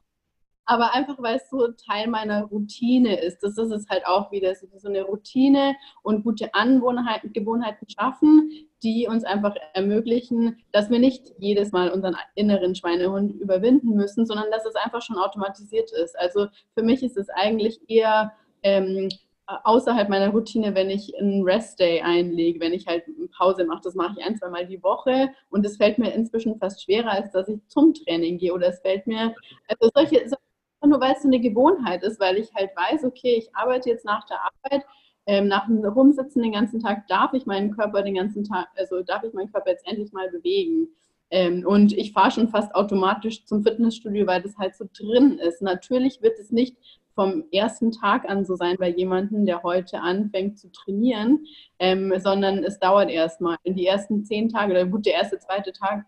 aber 0.64 0.94
einfach, 0.94 1.20
weil 1.20 1.36
es 1.36 1.50
so 1.50 1.68
Teil 1.72 2.08
meiner 2.08 2.44
Routine 2.44 3.20
ist. 3.20 3.40
Das 3.42 3.58
ist 3.58 3.70
es 3.70 3.88
halt 3.88 4.06
auch 4.06 4.30
wieder, 4.30 4.54
so 4.54 4.88
eine 4.88 5.02
Routine 5.02 5.74
und 6.02 6.24
gute 6.24 6.54
Angewohnheiten 6.54 7.32
Gewohnheiten 7.32 7.86
schaffen, 7.88 8.50
die 8.82 9.06
uns 9.08 9.24
einfach 9.24 9.54
ermöglichen, 9.74 10.58
dass 10.72 10.90
wir 10.90 10.98
nicht 10.98 11.32
jedes 11.38 11.72
Mal 11.72 11.90
unseren 11.90 12.16
inneren 12.34 12.74
Schweinehund 12.74 13.32
überwinden 13.32 13.94
müssen, 13.94 14.26
sondern 14.26 14.50
dass 14.50 14.64
es 14.66 14.74
einfach 14.76 15.02
schon 15.02 15.18
automatisiert 15.18 15.90
ist. 15.92 16.18
Also 16.18 16.46
für 16.74 16.82
mich 16.82 17.02
ist 17.02 17.16
es 17.16 17.28
eigentlich 17.28 17.80
eher 17.88 18.32
ähm, 18.62 19.08
außerhalb 19.46 20.08
meiner 20.08 20.30
Routine, 20.30 20.74
wenn 20.74 20.90
ich 20.90 21.16
einen 21.18 21.42
Rest-Day 21.42 22.00
einlege, 22.00 22.60
wenn 22.60 22.72
ich 22.72 22.86
halt 22.86 23.04
Pause 23.36 23.64
mache. 23.64 23.80
Das 23.84 23.94
mache 23.94 24.14
ich 24.18 24.24
ein, 24.24 24.36
zwei 24.36 24.48
Mal 24.48 24.66
die 24.66 24.82
Woche 24.82 25.30
und 25.50 25.66
es 25.66 25.76
fällt 25.76 25.98
mir 25.98 26.12
inzwischen 26.12 26.58
fast 26.58 26.82
schwerer, 26.82 27.10
als 27.10 27.30
dass 27.32 27.48
ich 27.48 27.60
zum 27.68 27.94
Training 27.94 28.38
gehe. 28.38 28.52
Oder 28.52 28.68
es 28.68 28.80
fällt 28.80 29.06
mir, 29.06 29.34
also 29.68 29.90
solche, 29.94 30.20
solche 30.20 30.51
nur 30.86 31.00
weil 31.00 31.12
es 31.12 31.22
so 31.22 31.28
eine 31.28 31.40
Gewohnheit 31.40 32.02
ist, 32.02 32.20
weil 32.20 32.36
ich 32.38 32.52
halt 32.54 32.70
weiß, 32.76 33.04
okay, 33.04 33.36
ich 33.38 33.54
arbeite 33.54 33.90
jetzt 33.90 34.04
nach 34.04 34.24
der 34.26 34.38
Arbeit, 34.40 34.84
ähm, 35.26 35.48
nach 35.48 35.66
dem 35.66 35.84
Rumsitzen 35.84 36.42
den 36.42 36.52
ganzen 36.52 36.80
Tag 36.80 37.06
darf 37.08 37.32
ich 37.32 37.46
meinen 37.46 37.70
Körper 37.74 38.02
den 38.02 38.14
ganzen 38.14 38.44
Tag, 38.44 38.68
also 38.76 39.02
darf 39.02 39.22
ich 39.22 39.32
meinen 39.32 39.52
Körper 39.52 39.70
jetzt 39.70 39.86
endlich 39.86 40.12
mal 40.12 40.30
bewegen. 40.30 40.88
Ähm, 41.30 41.64
und 41.66 41.92
ich 41.92 42.12
fahre 42.12 42.30
schon 42.30 42.48
fast 42.48 42.74
automatisch 42.74 43.46
zum 43.46 43.62
Fitnessstudio, 43.62 44.26
weil 44.26 44.42
das 44.42 44.58
halt 44.58 44.74
so 44.76 44.84
drin 44.92 45.38
ist. 45.38 45.62
Natürlich 45.62 46.20
wird 46.20 46.38
es 46.38 46.50
nicht 46.50 46.76
vom 47.14 47.44
ersten 47.52 47.92
Tag 47.92 48.28
an 48.28 48.44
so 48.44 48.56
sein 48.56 48.76
bei 48.78 48.88
jemandem, 48.88 49.46
der 49.46 49.62
heute 49.62 50.00
anfängt 50.00 50.58
zu 50.58 50.70
trainieren, 50.72 51.46
ähm, 51.78 52.12
sondern 52.18 52.64
es 52.64 52.78
dauert 52.78 53.10
erstmal. 53.10 53.56
In 53.62 53.76
die 53.76 53.86
ersten 53.86 54.24
zehn 54.24 54.48
Tage, 54.48 54.72
oder 54.72 54.86
gut, 54.86 55.06
der 55.06 55.14
erste, 55.14 55.38
zweite 55.38 55.72
Tag 55.72 56.04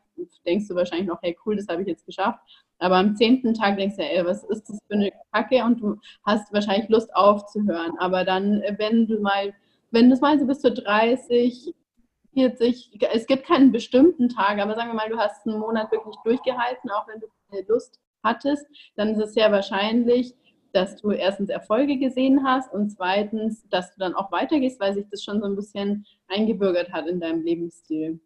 denkst 0.46 0.68
du 0.68 0.74
wahrscheinlich 0.74 1.08
noch, 1.08 1.22
hey 1.22 1.36
cool, 1.44 1.56
das 1.56 1.68
habe 1.68 1.82
ich 1.82 1.88
jetzt 1.88 2.06
geschafft. 2.06 2.40
Aber 2.78 2.96
am 2.96 3.16
zehnten 3.16 3.54
Tag 3.54 3.76
denkst 3.76 3.96
du, 3.96 4.02
ey, 4.02 4.24
was 4.24 4.44
ist 4.44 4.68
das 4.68 4.78
für 4.88 4.94
eine 4.94 5.12
Kacke? 5.32 5.64
Und 5.64 5.80
du 5.80 5.96
hast 6.24 6.52
wahrscheinlich 6.52 6.88
Lust 6.88 7.14
aufzuhören. 7.14 7.92
Aber 7.98 8.24
dann, 8.24 8.62
äh, 8.62 8.74
wenn 8.78 9.06
du 9.06 9.20
mal, 9.20 9.54
wenn 9.90 10.08
du 10.08 10.14
es 10.14 10.20
mal 10.20 10.38
so 10.38 10.46
bis 10.46 10.60
zu 10.60 10.72
30, 10.72 11.74
40, 12.34 12.98
es 13.12 13.26
gibt 13.26 13.46
keinen 13.46 13.72
bestimmten 13.72 14.28
Tag, 14.28 14.58
aber 14.58 14.74
sagen 14.74 14.90
wir 14.90 14.94
mal, 14.94 15.08
du 15.08 15.16
hast 15.16 15.46
einen 15.46 15.60
Monat 15.60 15.92
wirklich 15.92 16.16
durchgehalten, 16.24 16.90
auch 16.90 17.06
wenn 17.08 17.20
du 17.20 17.26
keine 17.48 17.64
Lust 17.68 18.00
hattest, 18.24 18.66
dann 18.96 19.10
ist 19.10 19.20
es 19.20 19.34
sehr 19.34 19.52
wahrscheinlich, 19.52 20.34
dass 20.72 20.96
du 20.96 21.12
erstens 21.12 21.50
Erfolge 21.50 21.96
gesehen 21.98 22.44
hast 22.44 22.72
und 22.72 22.90
zweitens, 22.90 23.66
dass 23.68 23.94
du 23.94 24.00
dann 24.00 24.14
auch 24.14 24.32
weitergehst, 24.32 24.80
weil 24.80 24.94
sich 24.94 25.06
das 25.08 25.22
schon 25.22 25.40
so 25.40 25.46
ein 25.46 25.54
bisschen 25.54 26.04
eingebürgert 26.26 26.92
hat 26.92 27.06
in 27.06 27.20
deinem 27.20 27.42
Lebensstil. 27.42 28.20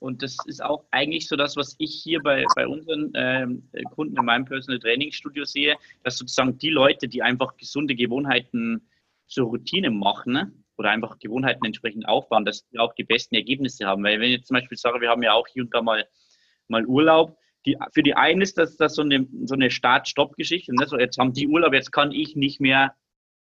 Und 0.00 0.22
das 0.22 0.36
ist 0.46 0.64
auch 0.64 0.86
eigentlich 0.90 1.28
so 1.28 1.36
das, 1.36 1.56
was 1.56 1.76
ich 1.78 2.00
hier 2.02 2.20
bei, 2.22 2.44
bei 2.56 2.66
unseren 2.66 3.12
ähm, 3.14 3.68
Kunden 3.94 4.16
in 4.16 4.24
meinem 4.24 4.46
Personal 4.46 4.80
Training 4.80 5.12
Studio 5.12 5.44
sehe, 5.44 5.76
dass 6.02 6.16
sozusagen 6.16 6.56
die 6.58 6.70
Leute, 6.70 7.06
die 7.06 7.22
einfach 7.22 7.56
gesunde 7.58 7.94
Gewohnheiten 7.94 8.88
zur 9.26 9.48
Routine 9.48 9.90
machen 9.90 10.32
ne, 10.32 10.52
oder 10.78 10.90
einfach 10.90 11.18
Gewohnheiten 11.18 11.66
entsprechend 11.66 12.08
aufbauen, 12.08 12.46
dass 12.46 12.66
die 12.68 12.78
auch 12.78 12.94
die 12.94 13.04
besten 13.04 13.34
Ergebnisse 13.34 13.86
haben. 13.86 14.02
Weil 14.02 14.18
wenn 14.18 14.30
ich 14.30 14.38
jetzt 14.38 14.48
zum 14.48 14.54
Beispiel 14.54 14.78
sage, 14.78 15.02
wir 15.02 15.10
haben 15.10 15.22
ja 15.22 15.34
auch 15.34 15.46
hier 15.46 15.64
und 15.64 15.74
da 15.74 15.82
mal, 15.82 16.08
mal 16.68 16.86
Urlaub, 16.86 17.36
die, 17.66 17.76
für 17.92 18.02
die 18.02 18.14
einen 18.14 18.40
ist 18.40 18.56
das, 18.56 18.78
das 18.78 18.94
so 18.94 19.02
eine, 19.02 19.28
so 19.44 19.54
eine 19.54 19.70
Start-Stopp-Geschichte. 19.70 20.74
Ne? 20.74 20.86
So, 20.86 20.98
jetzt 20.98 21.18
haben 21.18 21.34
die 21.34 21.46
Urlaub, 21.46 21.74
jetzt 21.74 21.92
kann 21.92 22.10
ich 22.10 22.36
nicht 22.36 22.58
mehr 22.58 22.94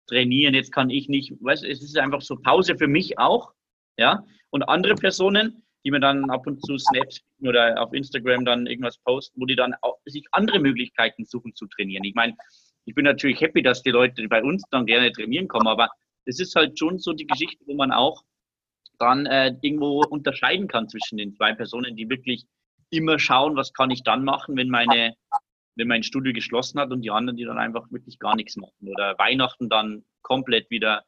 trainieren, 0.07 0.55
jetzt 0.55 0.71
kann 0.71 0.89
ich 0.89 1.09
nicht, 1.09 1.33
weißt 1.39 1.63
es 1.63 1.83
ist 1.83 1.95
einfach 1.95 2.21
so 2.21 2.37
Pause 2.37 2.75
für 2.75 2.87
mich 2.87 3.19
auch. 3.19 3.53
Ja? 3.97 4.25
Und 4.49 4.63
andere 4.63 4.95
Personen, 4.95 5.63
die 5.83 5.91
mir 5.91 5.99
dann 5.99 6.29
ab 6.29 6.45
und 6.47 6.63
zu 6.65 6.77
Snaps 6.77 7.21
oder 7.41 7.81
auf 7.81 7.93
Instagram 7.93 8.45
dann 8.45 8.67
irgendwas 8.67 8.97
posten, 8.99 9.39
wo 9.39 9.45
die 9.45 9.55
dann 9.55 9.73
auch 9.81 9.97
sich 10.05 10.25
andere 10.31 10.59
Möglichkeiten 10.59 11.25
suchen 11.25 11.55
zu 11.55 11.67
trainieren. 11.67 12.03
Ich 12.03 12.15
meine, 12.15 12.35
ich 12.85 12.95
bin 12.95 13.05
natürlich 13.05 13.39
happy, 13.39 13.61
dass 13.61 13.81
die 13.83 13.91
Leute 13.91 14.27
bei 14.27 14.43
uns 14.43 14.63
dann 14.71 14.85
gerne 14.85 15.11
trainieren 15.11 15.47
kommen, 15.47 15.67
aber 15.67 15.89
es 16.25 16.39
ist 16.39 16.55
halt 16.55 16.77
schon 16.77 16.99
so 16.99 17.13
die 17.13 17.27
Geschichte, 17.27 17.63
wo 17.65 17.75
man 17.75 17.91
auch 17.91 18.23
dann 18.99 19.25
äh, 19.25 19.55
irgendwo 19.61 20.03
unterscheiden 20.03 20.67
kann 20.67 20.89
zwischen 20.89 21.17
den 21.17 21.33
zwei 21.33 21.53
Personen, 21.53 21.95
die 21.95 22.09
wirklich 22.09 22.45
immer 22.89 23.19
schauen, 23.19 23.55
was 23.55 23.73
kann 23.73 23.91
ich 23.91 24.03
dann 24.03 24.23
machen, 24.23 24.57
wenn 24.57 24.69
meine 24.69 25.15
wenn 25.79 25.87
mein 25.87 26.03
Studio 26.03 26.33
geschlossen 26.33 26.79
hat 26.79 26.91
und 26.91 27.01
die 27.01 27.09
anderen, 27.09 27.37
die 27.37 27.45
dann 27.45 27.57
einfach 27.57 27.89
wirklich 27.89 28.19
gar 28.19 28.35
nichts 28.35 28.57
machen 28.57 28.87
oder 28.87 29.17
Weihnachten 29.17 29.69
dann 29.69 30.03
komplett 30.21 30.69
wieder 30.69 31.05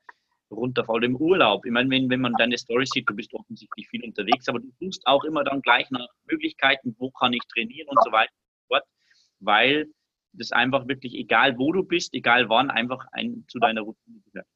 runterfällt 0.51 1.03
im 1.03 1.15
Urlaub. 1.15 1.65
Ich 1.65 1.71
meine, 1.71 1.89
wenn, 1.89 2.09
wenn 2.09 2.21
man 2.21 2.33
deine 2.33 2.57
Story 2.57 2.85
sieht, 2.85 3.09
du 3.09 3.15
bist 3.15 3.33
offensichtlich 3.33 3.87
viel 3.89 4.03
unterwegs, 4.03 4.47
aber 4.47 4.59
du 4.59 4.69
suchst 4.79 5.05
auch 5.07 5.23
immer 5.23 5.43
dann 5.43 5.61
gleich 5.61 5.89
nach 5.91 6.07
Möglichkeiten, 6.29 6.95
wo 6.99 7.11
kann 7.11 7.33
ich 7.33 7.41
trainieren 7.53 7.87
und 7.89 7.99
so 8.03 8.11
weiter 8.11 8.31
und 8.31 8.51
so 8.51 8.75
fort, 8.75 8.83
weil 9.39 9.87
das 10.33 10.51
einfach 10.51 10.87
wirklich, 10.87 11.15
egal 11.15 11.57
wo 11.57 11.71
du 11.71 11.83
bist, 11.83 12.13
egal 12.13 12.49
wann, 12.49 12.69
einfach 12.69 13.05
ein, 13.11 13.45
zu 13.47 13.59
deiner 13.59 13.81
Routine 13.81 14.19
gehört. 14.25 14.47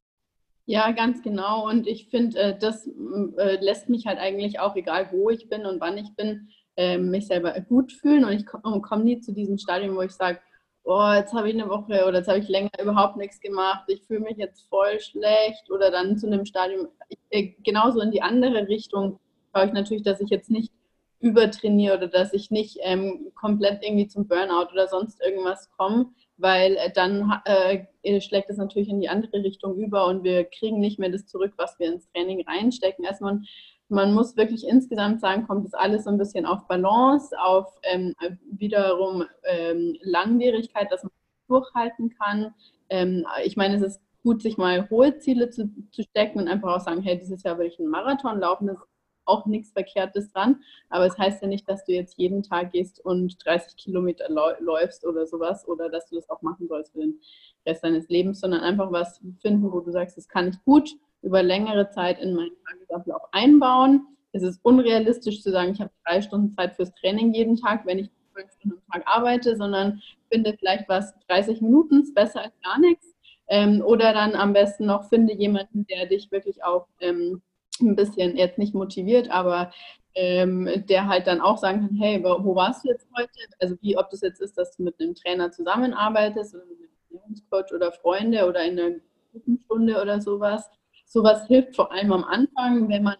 Ja, 0.68 0.92
ganz 0.92 1.22
genau. 1.22 1.68
Und 1.70 1.86
ich 1.86 2.08
finde, 2.10 2.40
äh, 2.40 2.58
das 2.58 2.88
äh, 2.88 3.64
lässt 3.64 3.88
mich 3.88 4.08
halt 4.08 4.18
eigentlich 4.18 4.60
auch, 4.60 4.76
egal 4.76 5.10
wo 5.12 5.30
ich 5.30 5.48
bin 5.48 5.66
und 5.66 5.80
wann 5.80 5.98
ich 5.98 6.16
bin, 6.16 6.50
äh, 6.76 6.98
mich 6.98 7.28
selber 7.28 7.60
gut 7.62 7.92
fühlen. 7.92 8.26
Und 8.26 8.34
ich 8.34 8.46
komme 8.46 9.04
nie 9.04 9.20
zu 9.20 9.32
diesem 9.32 9.58
Stadium, 9.58 9.96
wo 9.96 10.02
ich 10.02 10.12
sage, 10.12 10.40
oh, 10.86 11.12
jetzt 11.14 11.34
habe 11.34 11.50
ich 11.50 11.56
eine 11.56 11.70
Woche 11.70 12.06
oder 12.08 12.20
jetzt 12.20 12.28
habe 12.28 12.40
ich 12.40 12.48
länger 12.48 12.70
überhaupt 12.82 13.18
nichts 13.18 13.40
gemacht, 13.40 13.86
ich 13.88 14.04
fühle 14.04 14.22
mich 14.22 14.38
jetzt 14.38 14.68
voll 14.70 15.00
schlecht 15.00 15.70
oder 15.70 15.92
dann 15.92 16.18
zu 16.18 16.28
einem 16.28 16.46
Stadium, 16.46 16.88
äh, 17.30 17.54
genauso 17.64 18.00
in 18.02 18.12
die 18.12 18.22
andere 18.22 18.68
Richtung 18.68 19.20
schaue 19.54 19.66
ich 19.66 19.74
natürlich, 19.74 20.04
dass 20.04 20.22
ich 20.22 20.30
jetzt 20.30 20.52
nicht 20.52 20.72
übertrainiere 21.20 21.98
oder 21.98 22.08
dass 22.08 22.34
ich 22.34 22.52
nicht 22.52 22.78
ähm, 22.82 23.32
komplett 23.34 23.84
irgendwie 23.84 24.08
zum 24.08 24.28
Burnout 24.28 24.72
oder 24.72 24.88
sonst 24.88 25.22
irgendwas 25.22 25.72
komme, 25.76 26.12
weil 26.38 26.76
äh, 26.76 26.92
dann 26.92 27.42
äh, 27.46 28.22
schlägt 28.22 28.50
es 28.50 28.58
natürlich 28.58 28.90
in 28.90 29.02
die 29.02 29.10
andere 29.10 29.42
Richtung 29.42 29.76
über 29.78 30.06
und 30.06 30.24
wir 30.24 30.46
kriegen 30.46 30.80
nicht 30.80 31.00
mehr 31.00 31.10
das 31.10 31.26
zurück, 31.26 31.54
was 31.58 31.80
wir 31.80 31.88
ins 31.88 32.08
Training 32.12 32.46
reinstecken. 32.48 33.08
Also 33.08 33.26
man 33.26 33.46
man 33.90 34.14
muss 34.14 34.36
wirklich 34.36 34.68
insgesamt 34.68 35.22
sagen, 35.22 35.46
kommt 35.46 35.66
das 35.66 35.74
alles 35.74 36.06
so 36.06 36.10
ein 36.10 36.18
bisschen 36.18 36.46
auf 36.46 36.68
Balance, 36.68 37.36
auf 37.40 37.68
ähm, 37.84 38.16
wiederum 38.52 39.26
ähm, 39.44 39.98
Langwierigkeit, 40.02 40.92
dass 40.92 41.04
man 41.04 41.12
durchhalten 41.48 42.10
kann. 42.18 42.54
Ähm, 42.90 43.26
ich 43.44 43.58
meine, 43.58 43.76
es 43.76 43.82
ist 43.82 44.02
gut, 44.24 44.42
sich 44.42 44.58
mal 44.58 44.90
hohe 44.90 45.18
Ziele 45.20 45.52
zu, 45.52 45.70
zu, 45.92 46.02
stecken 46.02 46.40
und 46.40 46.48
einfach 46.48 46.76
auch 46.76 46.82
sagen, 46.82 47.02
hey, 47.02 47.18
dieses 47.18 47.44
Jahr 47.44 47.60
will 47.60 47.68
ich 47.68 47.80
einen 47.80 47.90
Marathon 47.90 48.40
laufen, 48.40 48.68
das 48.68 48.78
ist 48.78 48.84
auch 49.26 49.46
nichts 49.46 49.72
Verkehrtes 49.72 50.32
dran. 50.32 50.62
Aber 50.90 51.06
es 51.06 51.16
das 51.16 51.26
heißt 51.26 51.42
ja 51.44 51.48
nicht, 51.48 51.70
dass 51.70 51.86
du 51.86 51.94
jetzt 51.94 52.18
jeden 52.18 52.42
Tag 52.42 52.72
gehst 52.72 53.04
und 53.04 53.36
30 53.46 53.76
Kilometer 53.76 54.26
läufst 54.60 55.06
oder 55.06 55.28
sowas 55.28 55.68
oder 55.68 55.90
dass 55.90 56.10
du 56.10 56.16
das 56.16 56.30
auch 56.30 56.42
machen 56.42 56.68
sollst 56.68 56.94
für 56.94 57.00
den 57.00 57.20
Rest 57.68 57.84
deines 57.84 58.10
Lebens, 58.10 58.40
sondern 58.40 58.62
einfach 58.62 58.92
was 58.92 59.22
finden, 59.42 59.72
wo 59.72 59.80
du 59.80 59.92
sagst, 59.92 60.18
das 60.18 60.28
kann 60.28 60.50
ich 60.50 60.64
gut 60.64 60.90
über 61.22 61.44
längere 61.44 61.90
Zeit 61.90 62.20
in 62.20 62.34
meinen 62.34 62.56
Tagesablauf 62.68 63.22
einbauen. 63.32 64.08
es 64.32 64.44
ist 64.44 64.60
unrealistisch 64.64 65.42
zu 65.42 65.52
sagen, 65.52 65.72
ich 65.72 65.82
habe 65.82 65.92
drei 66.06 66.22
Stunden 66.22 66.56
Zeit 66.56 66.76
fürs 66.76 66.94
Training 66.96 67.34
jeden 67.34 67.56
Tag, 67.56 67.86
wenn 67.86 68.00
ich 68.00 68.10
zwölf 68.32 68.52
Stunden 68.52 68.82
am 68.90 69.02
Tag 69.02 69.08
arbeite, 69.08 69.56
sondern 69.56 70.02
finde 70.30 70.56
vielleicht 70.60 70.90
was 70.90 71.14
30 71.28 71.62
Minuten 71.62 72.14
besser 72.14 72.42
als 72.42 72.54
gar 72.64 72.80
nichts. 72.80 73.16
Ähm, 73.48 73.82
oder 73.86 74.14
dann 74.14 74.36
am 74.36 74.54
besten 74.54 74.86
noch 74.86 75.08
finde 75.10 75.34
jemanden, 75.34 75.86
der 75.88 76.08
dich 76.08 76.32
wirklich 76.32 76.64
auch 76.64 76.88
ähm, 77.00 77.42
ein 77.80 77.96
bisschen 77.96 78.38
jetzt 78.38 78.58
nicht 78.58 78.74
motiviert, 78.74 79.30
aber 79.30 79.72
ähm, 80.16 80.86
der 80.88 81.08
halt 81.08 81.28
dann 81.28 81.42
auch 81.42 81.58
sagen 81.58 81.82
kann, 81.82 81.96
hey, 81.98 82.24
wo 82.24 82.56
warst 82.56 82.84
du 82.84 82.90
jetzt 82.90 83.08
heute? 83.18 83.30
Also 83.60 83.76
wie, 83.82 83.98
ob 83.98 84.10
das 84.10 84.22
jetzt 84.22 84.42
ist, 84.42 84.58
dass 84.58 84.76
du 84.76 84.84
mit 84.84 85.00
einem 85.00 85.14
Trainer 85.14 85.52
zusammenarbeitest 85.52 86.56
oder 86.56 86.66
mit 86.66 86.78
einem 86.78 86.90
Ernährungscoach 87.10 87.74
oder 87.74 87.92
Freunde 87.92 88.48
oder 88.48 88.64
in 88.64 88.80
einer 88.80 88.96
Gruppenstunde 89.32 90.02
oder 90.02 90.22
sowas. 90.22 90.70
Sowas 91.06 91.48
hilft 91.48 91.76
vor 91.76 91.92
allem 91.92 92.12
am 92.12 92.24
Anfang, 92.24 92.90
wenn 92.90 93.04
man 93.04 93.16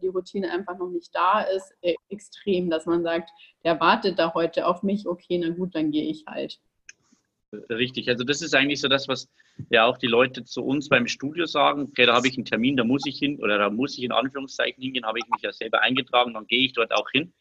die 0.00 0.08
Routine 0.08 0.50
einfach 0.50 0.78
noch 0.78 0.88
nicht 0.88 1.14
da 1.14 1.42
ist, 1.42 1.72
äh, 1.82 1.94
extrem, 2.08 2.70
dass 2.70 2.86
man 2.86 3.02
sagt, 3.02 3.30
der 3.64 3.78
wartet 3.80 4.18
da 4.18 4.32
heute 4.34 4.66
auf 4.66 4.82
mich, 4.82 5.06
okay, 5.06 5.38
na 5.38 5.50
gut, 5.50 5.74
dann 5.74 5.90
gehe 5.90 6.04
ich 6.04 6.24
halt. 6.26 6.58
Richtig, 7.68 8.08
also 8.08 8.22
das 8.22 8.42
ist 8.42 8.54
eigentlich 8.54 8.80
so 8.80 8.86
das, 8.86 9.08
was 9.08 9.28
ja 9.70 9.84
auch 9.84 9.98
die 9.98 10.06
Leute 10.06 10.44
zu 10.44 10.64
uns 10.64 10.88
beim 10.88 11.08
Studio 11.08 11.46
sagen. 11.46 11.88
Okay, 11.88 12.06
da 12.06 12.14
habe 12.14 12.28
ich 12.28 12.36
einen 12.36 12.44
Termin, 12.44 12.76
da 12.76 12.84
muss 12.84 13.04
ich 13.06 13.18
hin 13.18 13.40
oder 13.42 13.58
da 13.58 13.70
muss 13.70 13.98
ich 13.98 14.04
in 14.04 14.12
Anführungszeichen 14.12 14.80
hingehen, 14.80 15.04
habe 15.04 15.18
ich 15.18 15.28
mich 15.28 15.42
ja 15.42 15.52
selber 15.52 15.80
eingetragen, 15.82 16.34
dann 16.34 16.46
gehe 16.46 16.66
ich 16.66 16.74
dort 16.74 16.92
auch 16.92 17.10
hin. 17.10 17.32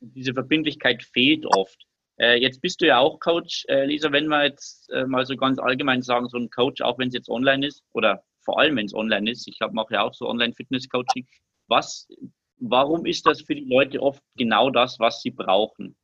Und 0.00 0.16
diese 0.16 0.32
Verbindlichkeit 0.32 1.02
fehlt 1.02 1.44
oft. 1.44 1.78
Äh, 2.18 2.40
jetzt 2.40 2.62
bist 2.62 2.80
du 2.80 2.86
ja 2.86 2.98
auch 2.98 3.20
Coach, 3.20 3.66
äh, 3.68 3.84
Lisa, 3.84 4.10
wenn 4.12 4.28
wir 4.28 4.44
jetzt 4.44 4.90
äh, 4.92 5.04
mal 5.04 5.26
so 5.26 5.36
ganz 5.36 5.58
allgemein 5.58 6.00
sagen, 6.00 6.28
so 6.28 6.38
ein 6.38 6.48
Coach, 6.48 6.80
auch 6.80 6.98
wenn 6.98 7.08
es 7.08 7.14
jetzt 7.14 7.28
online 7.28 7.66
ist 7.66 7.84
oder 7.92 8.24
vor 8.42 8.58
allem 8.58 8.76
wenn 8.76 8.86
es 8.86 8.94
online 8.94 9.30
ist, 9.30 9.46
ich 9.46 9.58
mache 9.72 9.94
ja 9.94 10.02
auch 10.02 10.14
so 10.14 10.28
Online-Fitness-Coaching, 10.28 11.26
was, 11.68 12.08
warum 12.58 13.06
ist 13.06 13.26
das 13.26 13.42
für 13.42 13.54
die 13.54 13.64
Leute 13.64 14.00
oft 14.00 14.22
genau 14.36 14.70
das, 14.70 14.98
was 14.98 15.22
sie 15.22 15.30
brauchen? 15.30 15.96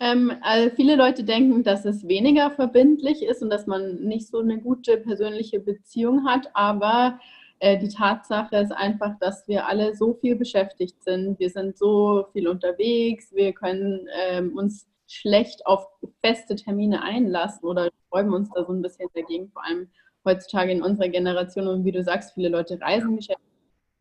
Ähm, 0.00 0.32
also 0.40 0.74
viele 0.74 0.96
Leute 0.96 1.24
denken, 1.24 1.62
dass 1.62 1.84
es 1.84 2.08
weniger 2.08 2.50
verbindlich 2.50 3.22
ist 3.22 3.42
und 3.42 3.50
dass 3.50 3.66
man 3.66 3.96
nicht 3.96 4.28
so 4.28 4.38
eine 4.38 4.58
gute 4.58 4.96
persönliche 4.96 5.60
Beziehung 5.60 6.26
hat, 6.26 6.48
aber 6.54 7.20
äh, 7.58 7.78
die 7.78 7.88
Tatsache 7.88 8.56
ist 8.56 8.72
einfach, 8.72 9.18
dass 9.20 9.46
wir 9.46 9.66
alle 9.66 9.94
so 9.94 10.14
viel 10.14 10.36
beschäftigt 10.36 11.02
sind. 11.04 11.38
Wir 11.38 11.50
sind 11.50 11.76
so 11.76 12.26
viel 12.32 12.48
unterwegs, 12.48 13.30
wir 13.34 13.52
können 13.52 14.08
ähm, 14.30 14.56
uns 14.56 14.88
schlecht 15.06 15.66
auf 15.66 15.86
feste 16.24 16.56
Termine 16.56 17.02
einlassen 17.02 17.68
oder 17.68 17.90
sträuben 18.06 18.32
uns 18.32 18.48
da 18.54 18.64
so 18.64 18.72
ein 18.72 18.80
bisschen 18.80 19.08
dagegen, 19.12 19.50
vor 19.50 19.64
allem 19.64 19.90
heutzutage 20.24 20.72
in 20.72 20.82
unserer 20.82 21.08
Generation 21.08 21.68
und 21.68 21.84
wie 21.84 21.92
du 21.92 22.02
sagst, 22.02 22.34
viele 22.34 22.48
Leute 22.48 22.80
reisen 22.80 23.18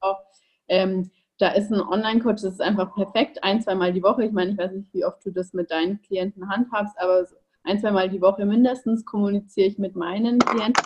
auch. 0.02 0.20
Ähm, 0.68 1.12
da 1.38 1.50
ist 1.50 1.72
ein 1.72 1.82
Online-Coach, 1.82 2.42
das 2.42 2.54
ist 2.54 2.62
einfach 2.62 2.94
perfekt, 2.94 3.44
ein, 3.44 3.62
zweimal 3.62 3.94
die 3.94 4.04
Woche. 4.04 4.26
Ich 4.26 4.32
meine, 4.32 4.52
ich 4.52 4.58
weiß 4.58 4.72
nicht, 4.74 4.94
wie 4.94 5.06
oft 5.06 5.26
du 5.26 5.32
das 5.32 5.54
mit 5.54 5.72
deinen 5.72 6.02
Klienten 6.02 6.50
handhabst, 6.50 6.96
aber 7.00 7.26
ein, 7.64 7.80
zweimal 7.80 8.10
die 8.10 8.22
Woche 8.22 8.46
mindestens 8.46 9.06
kommuniziere 9.06 9.68
ich 9.68 9.78
mit 9.78 9.96
meinen 9.96 10.40
Klienten. 10.40 10.84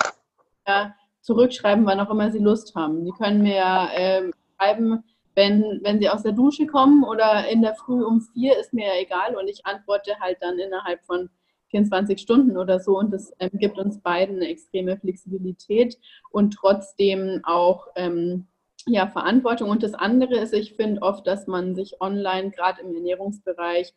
Ja, 0.68 0.96
zurückschreiben, 1.22 1.86
wann 1.86 2.00
auch 2.00 2.10
immer 2.10 2.32
sie 2.32 2.40
Lust 2.40 2.76
haben. 2.76 3.06
Die 3.06 3.12
können 3.12 3.42
mir 3.42 3.56
ja 3.56 3.90
äh, 3.94 4.32
schreiben, 4.58 5.04
wenn, 5.36 5.80
wenn 5.82 6.00
sie 6.00 6.10
aus 6.10 6.24
der 6.24 6.34
Dusche 6.34 6.68
kommen 6.68 7.04
oder 7.04 7.48
in 7.48 7.62
der 7.62 7.76
Früh 7.76 8.04
um 8.04 8.22
vier, 8.22 8.58
ist 8.60 8.74
mir 8.74 8.88
ja 8.88 9.02
egal 9.02 9.36
und 9.36 9.48
ich 9.48 9.66
antworte 9.66 10.20
halt 10.20 10.38
dann 10.42 10.60
innerhalb 10.60 11.04
von 11.06 11.30
24 11.74 12.20
Stunden 12.20 12.56
oder 12.56 12.80
so 12.80 13.00
und 13.00 13.12
das 13.12 13.34
ähm, 13.40 13.50
gibt 13.54 13.80
uns 13.80 14.00
beiden 14.00 14.36
eine 14.36 14.50
extreme 14.50 14.98
Flexibilität 14.98 15.98
und 16.30 16.54
trotzdem 16.54 17.42
auch 17.44 17.88
ähm, 17.96 18.46
ja, 18.86 19.08
Verantwortung. 19.08 19.70
Und 19.70 19.84
das 19.84 19.94
andere 19.94 20.36
ist, 20.36 20.54
ich 20.54 20.74
finde 20.74 21.02
oft, 21.02 21.26
dass 21.26 21.48
man 21.48 21.76
sich 21.76 22.00
online, 22.02 22.52
gerade 22.52 22.82
im 22.82 22.94
Ernährungsbereich, 22.94 23.94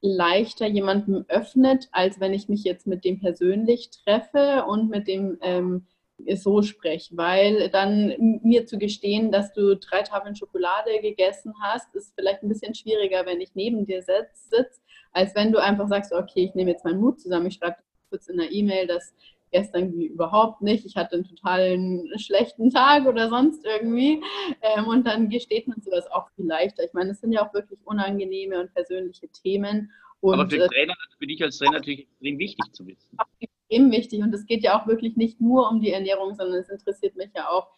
leichter 0.00 0.66
jemandem 0.66 1.24
öffnet, 1.28 1.88
als 1.92 2.18
wenn 2.18 2.32
ich 2.32 2.48
mich 2.48 2.64
jetzt 2.64 2.86
mit 2.86 3.04
dem 3.04 3.20
persönlich 3.20 3.90
treffe 3.90 4.64
und 4.66 4.90
mit 4.90 5.06
dem 5.06 5.38
ähm, 5.42 5.86
so 6.34 6.62
spreche. 6.62 7.16
Weil 7.16 7.70
dann 7.70 8.40
mir 8.42 8.66
zu 8.66 8.78
gestehen, 8.78 9.30
dass 9.30 9.52
du 9.52 9.76
drei 9.76 10.02
Tafeln 10.02 10.34
Schokolade 10.34 11.00
gegessen 11.00 11.54
hast, 11.60 11.94
ist 11.94 12.14
vielleicht 12.16 12.42
ein 12.42 12.48
bisschen 12.48 12.74
schwieriger, 12.74 13.26
wenn 13.26 13.40
ich 13.40 13.54
neben 13.54 13.86
dir 13.86 14.02
sitze, 14.02 14.68
als 15.12 15.34
wenn 15.34 15.52
du 15.52 15.58
einfach 15.58 15.88
sagst, 15.88 16.12
okay, 16.12 16.44
ich 16.44 16.54
nehme 16.54 16.70
jetzt 16.70 16.84
meinen 16.84 17.00
Mut 17.00 17.20
zusammen, 17.20 17.46
ich 17.46 17.54
schreibe 17.54 17.76
kurz 18.10 18.28
in 18.28 18.38
der 18.38 18.52
E-Mail, 18.52 18.86
dass 18.86 19.14
gestern 19.52 19.92
überhaupt 19.92 20.62
nicht. 20.62 20.84
Ich 20.84 20.96
hatte 20.96 21.16
einen 21.16 21.24
totalen 21.24 22.10
schlechten 22.18 22.70
Tag 22.70 23.06
oder 23.06 23.28
sonst 23.28 23.64
irgendwie. 23.64 24.22
Ähm, 24.62 24.86
und 24.88 25.06
dann 25.06 25.28
gesteht 25.28 25.68
man 25.68 25.80
sowas 25.80 26.10
auch 26.10 26.28
viel 26.34 26.46
leichter. 26.46 26.84
Ich 26.84 26.92
meine, 26.94 27.10
es 27.10 27.20
sind 27.20 27.32
ja 27.32 27.46
auch 27.46 27.54
wirklich 27.54 27.78
unangenehme 27.84 28.58
und 28.58 28.74
persönliche 28.74 29.28
Themen. 29.28 29.92
Und, 30.20 30.34
Aber 30.34 30.48
für, 30.48 30.56
äh, 30.56 30.68
Trainer, 30.68 30.94
für 31.18 31.26
dich 31.26 31.42
als 31.42 31.58
Trainer 31.58 31.72
natürlich 31.72 32.00
extrem 32.00 32.38
wichtig 32.38 32.72
zu 32.72 32.86
wissen. 32.86 33.16
Extrem 33.40 33.90
wichtig. 33.90 34.22
Und 34.22 34.34
es 34.34 34.46
geht 34.46 34.62
ja 34.62 34.80
auch 34.80 34.86
wirklich 34.86 35.16
nicht 35.16 35.40
nur 35.40 35.68
um 35.70 35.80
die 35.80 35.92
Ernährung, 35.92 36.34
sondern 36.34 36.60
es 36.60 36.68
interessiert 36.68 37.16
mich 37.16 37.30
ja 37.34 37.48
auch, 37.48 37.68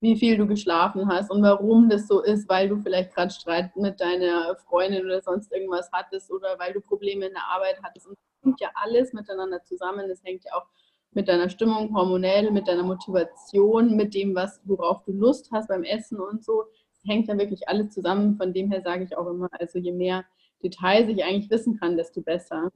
wie 0.00 0.16
viel 0.16 0.36
du 0.38 0.46
geschlafen 0.46 1.08
hast 1.08 1.30
und 1.30 1.42
warum 1.42 1.90
das 1.90 2.08
so 2.08 2.22
ist, 2.22 2.48
weil 2.48 2.68
du 2.68 2.78
vielleicht 2.78 3.14
gerade 3.14 3.32
Streit 3.32 3.76
mit 3.76 4.00
deiner 4.00 4.56
Freundin 4.56 5.04
oder 5.04 5.20
sonst 5.20 5.52
irgendwas 5.52 5.90
hattest 5.92 6.30
oder 6.30 6.58
weil 6.58 6.72
du 6.72 6.80
Probleme 6.80 7.26
in 7.26 7.32
der 7.32 7.44
Arbeit 7.44 7.78
hattest. 7.82 8.06
Und 8.06 8.16
das 8.16 8.42
hängt 8.42 8.60
ja 8.60 8.70
alles 8.74 9.12
miteinander 9.12 9.62
zusammen. 9.62 10.08
Das 10.08 10.24
hängt 10.24 10.44
ja 10.44 10.52
auch 10.54 10.66
mit 11.12 11.28
deiner 11.28 11.50
Stimmung 11.50 11.94
hormonell, 11.94 12.50
mit 12.50 12.66
deiner 12.66 12.82
Motivation, 12.82 13.94
mit 13.96 14.14
dem, 14.14 14.34
was, 14.34 14.60
worauf 14.64 15.02
du 15.04 15.12
Lust 15.12 15.50
hast 15.52 15.68
beim 15.68 15.82
Essen 15.82 16.18
und 16.18 16.44
so. 16.44 16.64
Es 16.92 17.04
hängt 17.06 17.28
ja 17.28 17.36
wirklich 17.36 17.68
alles 17.68 17.90
zusammen. 17.90 18.36
Von 18.36 18.54
dem 18.54 18.70
her 18.70 18.80
sage 18.82 19.04
ich 19.04 19.16
auch 19.18 19.26
immer, 19.26 19.48
also 19.52 19.78
je 19.78 19.92
mehr 19.92 20.24
Details 20.62 21.08
ich 21.08 21.24
eigentlich 21.24 21.50
wissen 21.50 21.78
kann, 21.78 21.96
desto 21.96 22.22
besser. 22.22 22.70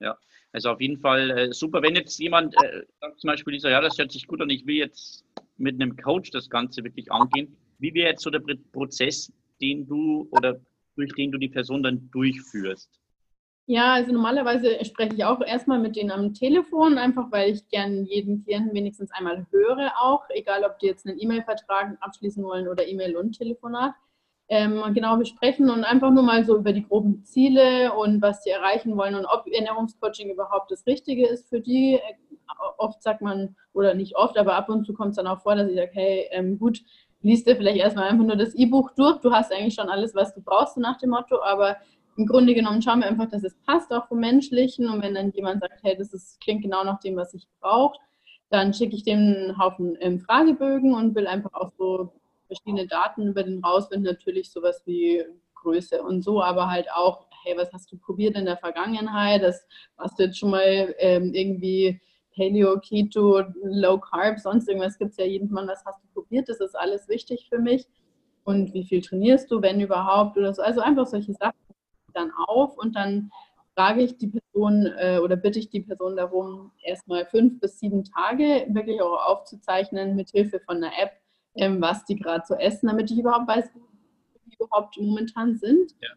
Ja, 0.00 0.18
also 0.54 0.70
auf 0.70 0.80
jeden 0.80 0.98
Fall 0.98 1.30
äh, 1.30 1.52
super. 1.52 1.82
Wenn 1.82 1.96
jetzt 1.96 2.18
jemand 2.18 2.54
äh, 2.62 2.82
sagt 3.00 3.20
zum 3.20 3.28
Beispiel, 3.28 3.54
dieser, 3.54 3.70
ja, 3.70 3.80
das 3.80 3.98
hört 3.98 4.12
sich 4.12 4.26
gut 4.26 4.40
an, 4.40 4.48
ich 4.50 4.64
will 4.66 4.76
jetzt 4.76 5.24
mit 5.56 5.74
einem 5.74 5.96
Coach 5.96 6.30
das 6.30 6.48
Ganze 6.48 6.84
wirklich 6.84 7.10
angehen. 7.10 7.56
Wie 7.78 7.92
wäre 7.92 8.10
jetzt 8.10 8.22
so 8.22 8.30
der 8.30 8.40
Prozess, 8.72 9.32
den 9.60 9.84
du 9.86 10.28
oder 10.30 10.60
durch 10.94 11.12
den 11.14 11.32
du 11.32 11.38
die 11.38 11.48
Person 11.48 11.82
dann 11.82 12.08
durchführst? 12.12 12.88
Ja, 13.66 13.94
also 13.94 14.12
normalerweise 14.12 14.84
spreche 14.84 15.16
ich 15.16 15.24
auch 15.24 15.40
erstmal 15.40 15.80
mit 15.80 15.96
denen 15.96 16.12
am 16.12 16.34
Telefon, 16.34 16.98
einfach 16.98 17.32
weil 17.32 17.54
ich 17.54 17.68
gerne 17.70 18.02
jeden 18.02 18.44
Klienten 18.44 18.74
wenigstens 18.74 19.10
einmal 19.10 19.46
höre 19.50 19.90
auch, 19.98 20.22
egal 20.28 20.62
ob 20.64 20.78
die 20.78 20.86
jetzt 20.86 21.04
einen 21.06 21.18
E-Mail-Vertrag 21.18 21.96
abschließen 22.00 22.44
wollen 22.44 22.68
oder 22.68 22.86
E-Mail 22.86 23.16
und 23.16 23.36
Telefonat. 23.36 23.94
Ähm, 24.48 24.82
genau 24.92 25.16
besprechen 25.16 25.70
und 25.70 25.84
einfach 25.84 26.10
nur 26.10 26.22
mal 26.22 26.44
so 26.44 26.58
über 26.58 26.74
die 26.74 26.86
groben 26.86 27.24
Ziele 27.24 27.94
und 27.94 28.20
was 28.20 28.42
sie 28.42 28.50
erreichen 28.50 28.94
wollen 28.94 29.14
und 29.14 29.24
ob 29.24 29.46
Ernährungscoaching 29.50 30.30
überhaupt 30.30 30.70
das 30.70 30.86
Richtige 30.86 31.26
ist 31.26 31.48
für 31.48 31.60
die. 31.60 31.98
Oft 32.76 33.02
sagt 33.02 33.22
man, 33.22 33.56
oder 33.72 33.94
nicht 33.94 34.16
oft, 34.16 34.36
aber 34.36 34.54
ab 34.54 34.68
und 34.68 34.84
zu 34.84 34.92
kommt 34.92 35.10
es 35.10 35.16
dann 35.16 35.26
auch 35.26 35.40
vor, 35.40 35.54
dass 35.54 35.70
ich 35.70 35.76
sage, 35.76 35.90
hey, 35.94 36.28
ähm, 36.30 36.58
gut, 36.58 36.82
liest 37.22 37.46
dir 37.46 37.56
vielleicht 37.56 37.78
erstmal 37.78 38.08
einfach 38.08 38.24
nur 38.24 38.36
das 38.36 38.54
E-Buch 38.54 38.90
durch. 38.96 39.18
Du 39.20 39.32
hast 39.32 39.50
eigentlich 39.50 39.74
schon 39.74 39.88
alles, 39.88 40.14
was 40.14 40.34
du 40.34 40.42
brauchst, 40.42 40.76
nach 40.76 40.98
dem 40.98 41.10
Motto, 41.10 41.42
aber 41.42 41.78
im 42.16 42.26
Grunde 42.26 42.54
genommen 42.54 42.82
schauen 42.82 43.00
wir 43.00 43.08
einfach, 43.08 43.28
dass 43.28 43.42
es 43.42 43.56
passt, 43.66 43.92
auch 43.92 44.06
vom 44.06 44.20
Menschlichen. 44.20 44.88
Und 44.88 45.02
wenn 45.02 45.14
dann 45.14 45.32
jemand 45.32 45.62
sagt, 45.62 45.82
hey, 45.82 45.96
das 45.96 46.12
ist, 46.12 46.40
klingt 46.40 46.62
genau 46.62 46.84
nach 46.84 47.00
dem, 47.00 47.16
was 47.16 47.34
ich 47.34 47.48
brauche, 47.60 47.98
dann 48.50 48.72
schicke 48.72 48.94
ich 48.94 49.02
dem 49.02 49.18
einen 49.18 49.58
Haufen 49.58 49.96
ähm, 50.00 50.20
Fragebögen 50.20 50.94
und 50.94 51.14
will 51.14 51.26
einfach 51.26 51.54
auch 51.54 51.72
so 51.78 52.12
verschiedene 52.54 52.86
Daten 52.86 53.28
über 53.28 53.42
den 53.42 53.62
rausfinden. 53.64 54.12
Natürlich 54.12 54.50
sowas 54.50 54.82
wie 54.86 55.24
Größe 55.54 56.02
und 56.02 56.22
so, 56.22 56.42
aber 56.42 56.70
halt 56.70 56.86
auch, 56.94 57.26
hey, 57.42 57.56
was 57.56 57.72
hast 57.72 57.90
du 57.90 57.98
probiert 57.98 58.36
in 58.36 58.44
der 58.44 58.56
Vergangenheit? 58.56 59.42
Das 59.42 59.66
hast 59.98 60.18
du 60.18 60.24
jetzt 60.24 60.38
schon 60.38 60.50
mal 60.50 60.94
ähm, 60.98 61.32
irgendwie 61.34 62.00
Paleo, 62.36 62.78
Keto, 62.80 63.42
Low 63.62 63.98
Carb, 63.98 64.38
sonst 64.38 64.68
irgendwas 64.68 64.98
gibt 64.98 65.12
es 65.12 65.16
ja 65.18 65.24
jeden 65.24 65.50
Mann, 65.50 65.68
was 65.68 65.84
hast 65.84 66.02
du 66.02 66.08
probiert? 66.12 66.48
Das 66.48 66.60
ist 66.60 66.74
alles 66.74 67.08
wichtig 67.08 67.46
für 67.48 67.58
mich. 67.58 67.86
Und 68.44 68.74
wie 68.74 68.84
viel 68.84 69.00
trainierst 69.00 69.50
du, 69.50 69.62
wenn 69.62 69.80
überhaupt 69.80 70.36
oder 70.36 70.52
so? 70.52 70.62
Also 70.62 70.80
einfach 70.80 71.06
solche 71.06 71.32
Sachen 71.32 71.54
dann 72.12 72.30
auf 72.46 72.76
und 72.76 72.94
dann 72.94 73.30
frage 73.74 74.02
ich 74.02 74.18
die 74.18 74.28
Person 74.28 74.86
äh, 74.98 75.18
oder 75.18 75.36
bitte 75.36 75.58
ich 75.58 75.68
die 75.68 75.80
Person 75.80 76.16
darum, 76.16 76.70
erstmal 76.82 77.26
fünf 77.26 77.60
bis 77.60 77.78
sieben 77.78 78.04
Tage 78.04 78.66
wirklich 78.68 79.00
auch 79.00 79.18
aufzuzeichnen 79.26 80.14
mit 80.14 80.30
Hilfe 80.30 80.60
von 80.60 80.76
einer 80.76 80.92
App, 81.00 81.12
ähm, 81.56 81.80
was 81.80 82.04
die 82.04 82.16
gerade 82.16 82.44
so 82.46 82.54
essen, 82.54 82.88
damit 82.88 83.10
ich 83.10 83.18
überhaupt 83.18 83.48
weiß, 83.48 83.70
wo 83.74 83.80
die 84.46 84.56
überhaupt 84.58 84.98
momentan 84.98 85.56
sind. 85.56 85.92
Ja. 86.00 86.10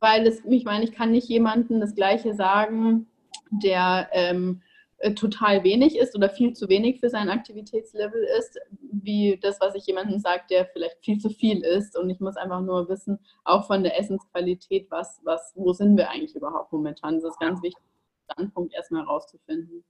Weil 0.00 0.26
es, 0.26 0.44
ich 0.44 0.64
meine, 0.64 0.84
ich 0.84 0.92
kann 0.92 1.12
nicht 1.12 1.28
jemandem 1.28 1.80
das 1.80 1.94
Gleiche 1.94 2.34
sagen, 2.34 3.06
der 3.50 4.08
ähm, 4.12 4.62
äh, 5.02 5.14
total 5.14 5.64
wenig 5.64 5.96
ist 5.96 6.14
oder 6.14 6.28
viel 6.28 6.52
zu 6.52 6.68
wenig 6.68 7.00
für 7.00 7.10
sein 7.10 7.28
Aktivitätslevel 7.28 8.24
ist, 8.38 8.58
wie 8.80 9.38
das, 9.42 9.60
was 9.60 9.74
ich 9.74 9.84
jemandem 9.86 10.20
sage, 10.20 10.44
der 10.48 10.66
vielleicht 10.66 11.04
viel 11.04 11.18
zu 11.18 11.28
viel 11.28 11.64
ist. 11.64 11.98
Und 11.98 12.08
ich 12.08 12.20
muss 12.20 12.36
einfach 12.36 12.60
nur 12.60 12.88
wissen, 12.88 13.18
auch 13.44 13.66
von 13.66 13.82
der 13.82 13.98
Essensqualität, 13.98 14.88
was, 14.90 15.20
was, 15.24 15.52
wo 15.56 15.72
sind 15.72 15.96
wir 15.96 16.08
eigentlich 16.08 16.36
überhaupt 16.36 16.72
momentan. 16.72 17.16
Das 17.16 17.32
ist 17.32 17.40
ganz 17.40 17.60
wichtig, 17.62 17.82
den 17.82 18.32
Standpunkt 18.32 18.74
erstmal 18.74 19.02
herauszufinden. 19.02 19.84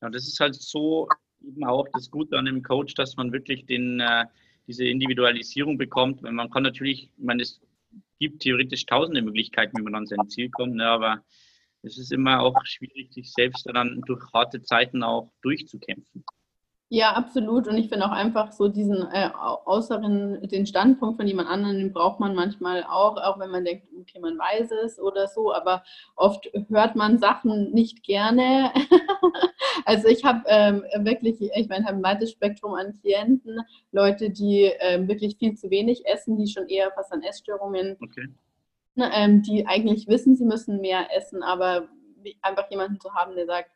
Ja, 0.00 0.08
das 0.08 0.26
ist 0.28 0.40
halt 0.40 0.54
so 0.54 1.08
eben 1.46 1.64
auch 1.64 1.86
das 1.92 2.10
Gute 2.10 2.38
an 2.38 2.46
dem 2.46 2.62
Coach, 2.62 2.94
dass 2.94 3.16
man 3.16 3.32
wirklich 3.32 3.66
den, 3.66 4.00
äh, 4.00 4.24
diese 4.66 4.84
Individualisierung 4.86 5.78
bekommt. 5.78 6.22
Man 6.22 6.50
kann 6.50 6.62
natürlich, 6.62 7.10
ich 7.16 7.24
meine, 7.24 7.42
es 7.42 7.60
gibt 8.18 8.42
theoretisch 8.42 8.86
tausende 8.86 9.22
Möglichkeiten, 9.22 9.78
wie 9.78 9.82
man 9.82 9.94
an 9.94 10.06
sein 10.06 10.28
Ziel 10.28 10.50
kommt, 10.50 10.76
ne, 10.76 10.86
aber 10.86 11.22
es 11.82 11.98
ist 11.98 12.12
immer 12.12 12.40
auch 12.40 12.56
schwierig, 12.64 13.12
sich 13.12 13.32
selbst 13.32 13.66
dann 13.72 14.00
durch 14.06 14.22
harte 14.32 14.62
Zeiten 14.62 15.02
auch 15.02 15.30
durchzukämpfen. 15.42 16.24
Ja, 16.90 17.12
absolut. 17.14 17.66
Und 17.66 17.76
ich 17.76 17.88
finde 17.88 18.06
auch 18.06 18.12
einfach 18.12 18.52
so 18.52 18.68
diesen 18.68 19.02
äh, 19.10 19.30
äußeren, 19.64 20.46
den 20.46 20.66
Standpunkt 20.66 21.16
von 21.16 21.26
jemand 21.26 21.48
anderem, 21.48 21.76
den 21.76 21.92
braucht 21.92 22.20
man 22.20 22.34
manchmal 22.34 22.84
auch, 22.84 23.16
auch 23.16 23.40
wenn 23.40 23.50
man 23.50 23.64
denkt, 23.64 23.88
okay, 24.00 24.20
man 24.20 24.38
weiß 24.38 24.70
es 24.84 25.00
oder 25.00 25.26
so, 25.26 25.52
aber 25.52 25.82
oft 26.14 26.48
hört 26.68 26.94
man 26.94 27.18
Sachen 27.18 27.72
nicht 27.72 28.04
gerne. 28.04 28.70
also 29.84 30.08
ich 30.08 30.24
habe 30.24 30.42
ähm, 30.46 30.84
wirklich, 31.04 31.40
ich 31.40 31.68
meine, 31.68 31.84
habe 31.86 31.96
ein 31.96 32.02
weites 32.02 32.30
Spektrum 32.32 32.74
an 32.74 32.98
Klienten, 33.00 33.60
Leute, 33.92 34.30
die 34.30 34.72
ähm, 34.80 35.08
wirklich 35.08 35.36
viel 35.36 35.54
zu 35.54 35.70
wenig 35.70 36.06
essen, 36.06 36.36
die 36.36 36.46
schon 36.46 36.68
eher 36.68 36.90
fast 36.92 37.12
an 37.12 37.22
Essstörungen, 37.22 37.96
okay. 38.02 38.28
ähm, 38.96 39.42
die 39.42 39.66
eigentlich 39.66 40.08
wissen, 40.08 40.36
sie 40.36 40.44
müssen 40.44 40.80
mehr 40.80 41.08
essen, 41.16 41.42
aber 41.42 41.88
einfach 42.42 42.70
jemanden 42.70 43.00
zu 43.00 43.12
haben, 43.14 43.34
der 43.34 43.46
sagt, 43.46 43.70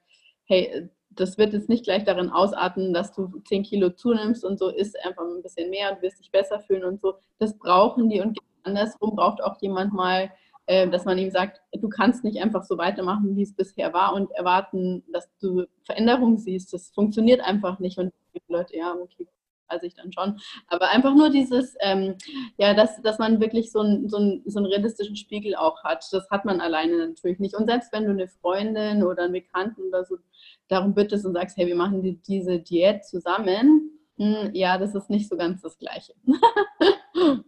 hey, 0.45 0.89
das 1.11 1.39
wird 1.39 1.53
jetzt 1.53 1.69
nicht 1.69 1.85
gleich 1.85 2.05
darin 2.05 2.31
ausarten, 2.31 2.93
dass 2.93 3.13
du 3.13 3.41
10 3.47 3.65
Kilo 3.65 3.91
zunimmst 3.91 4.45
und 4.45 4.59
so 4.59 4.69
isst 4.69 4.97
einfach 5.05 5.25
ein 5.25 5.43
bisschen 5.43 5.71
mehr 5.71 5.93
und 5.93 6.03
wirst 6.03 6.21
dich 6.21 6.31
besser 6.31 6.61
fühlen 6.61 6.85
und 6.85 7.01
so. 7.01 7.15
Das 7.39 7.59
brauchen 7.59 8.09
die 8.09 8.21
und 8.21 8.39
andersrum 8.63 9.17
braucht 9.17 9.43
auch 9.43 9.61
jemand 9.61 9.93
mal, 9.93 10.31
dass 10.69 11.05
man 11.07 11.17
ihm 11.19 11.31
sagt, 11.31 11.63
du 11.73 11.89
kannst 11.89 12.25
nicht 12.25 12.43
einfach 12.43 12.63
so 12.63 12.77
weitermachen, 12.77 13.37
wie 13.37 13.43
es 13.43 13.55
bisher 13.55 13.93
war 13.95 14.13
und 14.15 14.31
erwarten, 14.33 15.03
dass 15.13 15.29
du 15.41 15.65
Veränderungen 15.85 16.37
siehst. 16.37 16.73
Das 16.73 16.91
funktioniert 16.91 17.41
einfach 17.41 17.79
nicht 17.79 17.99
und 17.99 18.13
die 18.35 18.43
Leute, 18.49 18.77
ja, 18.77 18.93
okay, 18.95 19.27
weiß 19.71 19.83
ich 19.83 19.95
dann 19.95 20.13
schon. 20.13 20.39
Aber 20.67 20.91
einfach 20.91 21.15
nur 21.15 21.31
dieses, 21.31 21.75
ähm, 21.81 22.17
ja, 22.57 22.75
dass, 22.75 23.01
dass 23.03 23.19
man 23.19 23.41
wirklich 23.41 23.73
so, 23.73 23.81
ein, 23.81 24.09
so, 24.09 24.19
ein, 24.19 24.43
so 24.47 24.59
einen 24.59 24.67
realistischen 24.67 25.17
Spiegel 25.17 25.55
auch 25.55 25.83
hat. 25.85 26.05
Das 26.13 26.29
hat 26.31 26.45
man 26.45 26.61
alleine 26.61 27.09
natürlich 27.09 27.39
nicht. 27.39 27.55
Und 27.55 27.67
selbst 27.67 27.93
wenn 27.93 28.05
du 28.05 28.11
eine 28.11 28.29
Freundin 28.29 29.03
oder 29.03 29.25
einen 29.25 29.33
Bekannten 29.33 29.83
oder 29.89 30.05
so 30.05 30.19
darum 30.69 30.95
bittest 30.95 31.25
und 31.25 31.35
sagst, 31.35 31.57
hey, 31.57 31.67
wir 31.67 31.77
machen 31.77 32.03
die, 32.03 32.17
diese 32.23 32.59
Diät 32.59 33.05
zusammen, 33.05 33.91
hm, 34.19 34.51
ja, 34.53 34.79
das 34.79 34.95
ist 34.95 35.11
nicht 35.11 35.29
so 35.29 35.37
ganz 35.37 35.63
das 35.63 35.79
Gleiche. 35.79 36.15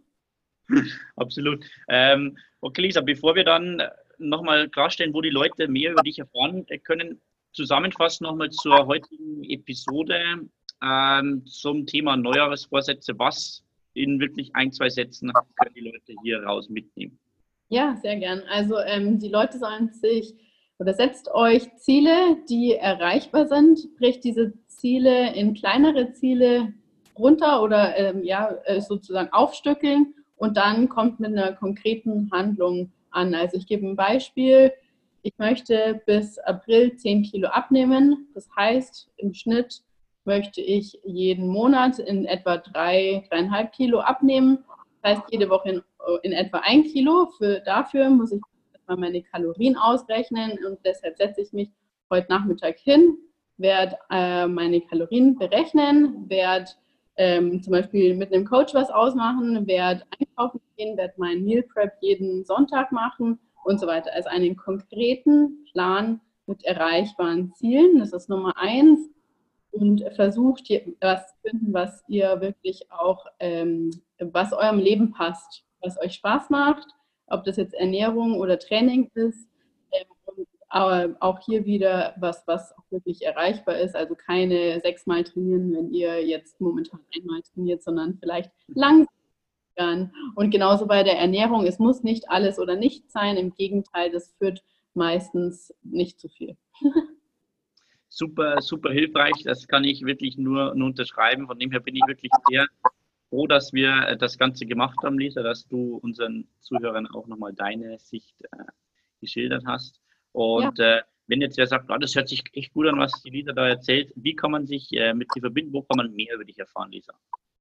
Absolut. 1.15 1.63
Ähm, 1.89 2.37
okay, 2.61 2.81
Lisa, 2.81 3.01
bevor 3.01 3.35
wir 3.35 3.43
dann 3.43 3.81
nochmal 4.17 4.69
klarstellen, 4.69 5.13
wo 5.13 5.21
die 5.21 5.29
Leute 5.29 5.67
mehr 5.67 5.91
über 5.91 6.01
dich 6.01 6.19
erfahren 6.19 6.65
können, 6.83 7.19
zusammenfassen 7.53 8.25
nochmal 8.25 8.49
zur 8.49 8.85
heutigen 8.87 9.43
Episode 9.43 10.47
ähm, 10.83 11.45
zum 11.45 11.85
Thema 11.85 12.15
Neujahresvorsätze. 12.17 13.17
Was 13.17 13.63
in 13.93 14.19
wirklich 14.19 14.55
ein, 14.55 14.71
zwei 14.71 14.89
Sätzen 14.89 15.31
können 15.55 15.75
die 15.75 15.81
Leute 15.81 16.13
hier 16.23 16.41
raus 16.43 16.69
mitnehmen? 16.69 17.19
Ja, 17.69 17.97
sehr 18.01 18.17
gern. 18.17 18.41
Also 18.49 18.79
ähm, 18.79 19.19
die 19.19 19.29
Leute 19.29 19.57
sollen 19.57 19.91
sich 19.93 20.33
oder 20.77 20.93
setzt 20.93 21.29
euch 21.29 21.73
Ziele, 21.77 22.37
die 22.49 22.73
erreichbar 22.73 23.47
sind, 23.47 23.95
bricht 23.97 24.23
diese 24.23 24.53
Ziele 24.67 25.33
in 25.35 25.53
kleinere 25.53 26.13
Ziele 26.13 26.73
runter 27.17 27.61
oder 27.61 27.95
ähm, 27.97 28.23
ja, 28.23 28.55
äh, 28.65 28.81
sozusagen 28.81 29.31
aufstückeln 29.31 30.15
und 30.41 30.57
dann 30.57 30.89
kommt 30.89 31.19
mit 31.19 31.37
einer 31.37 31.53
konkreten 31.53 32.31
Handlung 32.31 32.91
an. 33.11 33.35
Also 33.35 33.57
ich 33.57 33.67
gebe 33.67 33.85
ein 33.87 33.95
Beispiel. 33.95 34.73
Ich 35.21 35.33
möchte 35.37 36.01
bis 36.07 36.39
April 36.39 36.95
10 36.95 37.21
Kilo 37.21 37.47
abnehmen. 37.49 38.27
Das 38.33 38.49
heißt, 38.57 39.11
im 39.17 39.35
Schnitt 39.35 39.83
möchte 40.25 40.59
ich 40.59 40.99
jeden 41.03 41.47
Monat 41.47 41.99
in 41.99 42.25
etwa 42.25 42.57
drei, 42.57 43.23
dreieinhalb 43.29 43.71
Kilo 43.71 43.99
abnehmen. 43.99 44.65
Das 45.03 45.17
heißt, 45.17 45.23
jede 45.29 45.47
Woche 45.47 45.69
in, 45.69 45.81
in 46.23 46.31
etwa 46.31 46.57
ein 46.63 46.85
Kilo. 46.85 47.27
Für, 47.37 47.59
dafür 47.59 48.09
muss 48.09 48.31
ich 48.31 48.41
erstmal 48.73 48.97
meine 48.97 49.21
Kalorien 49.21 49.77
ausrechnen 49.77 50.57
und 50.65 50.79
deshalb 50.83 51.17
setze 51.17 51.41
ich 51.41 51.53
mich 51.53 51.69
heute 52.09 52.31
Nachmittag 52.31 52.79
hin, 52.79 53.15
werde 53.57 53.95
äh, 54.09 54.47
meine 54.47 54.81
Kalorien 54.81 55.37
berechnen, 55.37 56.27
werde 56.27 56.71
ähm, 57.17 57.61
zum 57.61 57.71
Beispiel 57.71 58.15
mit 58.15 58.33
einem 58.33 58.45
Coach 58.45 58.73
was 58.73 58.89
ausmachen, 58.89 59.67
werde 59.67 60.03
einkaufen 60.19 60.61
gehen, 60.77 60.97
werde 60.97 61.13
meinen 61.17 61.43
Meal 61.43 61.63
Prep 61.63 61.93
jeden 62.01 62.45
Sonntag 62.45 62.91
machen 62.91 63.39
und 63.63 63.79
so 63.79 63.87
weiter. 63.87 64.11
Also 64.13 64.29
einen 64.29 64.55
konkreten 64.55 65.65
Plan 65.71 66.21
mit 66.45 66.63
erreichbaren 66.63 67.53
Zielen. 67.55 67.99
Das 67.99 68.13
ist 68.13 68.29
Nummer 68.29 68.53
eins 68.57 69.09
und 69.71 70.03
versucht 70.15 70.69
was 70.99 71.27
zu 71.27 71.49
finden, 71.49 71.73
was 71.73 72.03
ihr 72.07 72.41
wirklich 72.41 72.91
auch, 72.91 73.25
ähm, 73.39 73.91
was 74.19 74.53
eurem 74.53 74.79
Leben 74.79 75.11
passt, 75.11 75.63
was 75.81 75.99
euch 75.99 76.13
Spaß 76.15 76.49
macht, 76.49 76.87
ob 77.27 77.43
das 77.45 77.57
jetzt 77.57 77.73
Ernährung 77.73 78.35
oder 78.39 78.59
Training 78.59 79.09
ist. 79.13 79.47
Ähm, 79.91 80.05
und 80.25 80.47
aber 80.71 81.17
auch 81.19 81.39
hier 81.41 81.65
wieder 81.65 82.15
was, 82.17 82.47
was 82.47 82.71
auch 82.77 82.83
wirklich 82.91 83.23
erreichbar 83.23 83.77
ist. 83.77 83.93
Also 83.93 84.15
keine 84.15 84.79
sechsmal 84.79 85.25
trainieren, 85.25 85.73
wenn 85.73 85.93
ihr 85.93 86.25
jetzt 86.25 86.61
momentan 86.61 87.01
einmal 87.13 87.41
trainiert, 87.41 87.83
sondern 87.83 88.17
vielleicht 88.17 88.51
langsam. 88.67 89.07
Und 90.35 90.51
genauso 90.51 90.87
bei 90.87 91.03
der 91.03 91.19
Ernährung, 91.19 91.65
es 91.65 91.77
muss 91.77 92.03
nicht 92.03 92.29
alles 92.29 92.57
oder 92.57 92.77
nichts 92.77 93.11
sein. 93.11 93.35
Im 93.35 93.53
Gegenteil, 93.53 94.11
das 94.11 94.33
führt 94.37 94.63
meistens 94.93 95.73
nicht 95.83 96.21
zu 96.21 96.29
viel. 96.29 96.55
super, 98.07 98.61
super 98.61 98.91
hilfreich. 98.91 99.43
Das 99.43 99.67
kann 99.67 99.83
ich 99.83 100.03
wirklich 100.05 100.37
nur, 100.37 100.73
nur 100.75 100.87
unterschreiben. 100.87 101.47
Von 101.47 101.59
dem 101.59 101.71
her 101.71 101.81
bin 101.81 101.95
ich 101.95 102.03
wirklich 102.07 102.31
sehr 102.49 102.65
froh, 103.27 103.45
dass 103.45 103.73
wir 103.73 104.07
äh, 104.07 104.17
das 104.17 104.37
Ganze 104.37 104.65
gemacht 104.65 104.97
haben, 105.03 105.19
Lisa, 105.19 105.43
dass 105.43 105.67
du 105.67 105.97
unseren 105.97 106.47
Zuhörern 106.61 107.07
auch 107.07 107.27
nochmal 107.27 107.51
deine 107.53 107.99
Sicht 107.99 108.35
äh, 108.43 108.63
geschildert 109.19 109.63
hast. 109.65 110.00
Und 110.33 110.79
ja. 110.79 110.97
äh, 110.97 111.01
wenn 111.27 111.41
jetzt 111.41 111.57
wer 111.57 111.67
sagt, 111.67 111.89
oh, 111.89 111.97
das 111.97 112.15
hört 112.15 112.29
sich 112.29 112.43
echt 112.53 112.73
gut 112.73 112.87
an, 112.87 112.99
was 112.99 113.11
die 113.23 113.29
Lisa 113.29 113.53
da 113.53 113.67
erzählt, 113.67 114.11
wie 114.15 114.35
kann 114.35 114.51
man 114.51 114.65
sich 114.65 114.91
äh, 114.91 115.13
mit 115.13 115.27
dir 115.35 115.41
verbinden? 115.41 115.73
Wo 115.73 115.81
kann 115.81 115.97
man 115.97 116.13
mehr 116.13 116.35
über 116.35 116.43
dich 116.43 116.59
erfahren, 116.59 116.91
Lisa? 116.91 117.13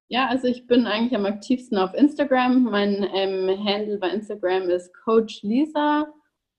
Ja, 0.09 0.27
also 0.27 0.49
ich 0.49 0.67
bin 0.67 0.87
eigentlich 0.87 1.15
am 1.15 1.25
aktivsten 1.25 1.79
auf 1.79 1.95
Instagram. 1.95 2.65
Mein 2.65 3.09
ähm, 3.15 3.65
Handle 3.65 3.99
bei 3.99 4.09
Instagram 4.11 4.69
ist 4.69 4.93
Coach 5.05 5.43
Lisa 5.43 6.13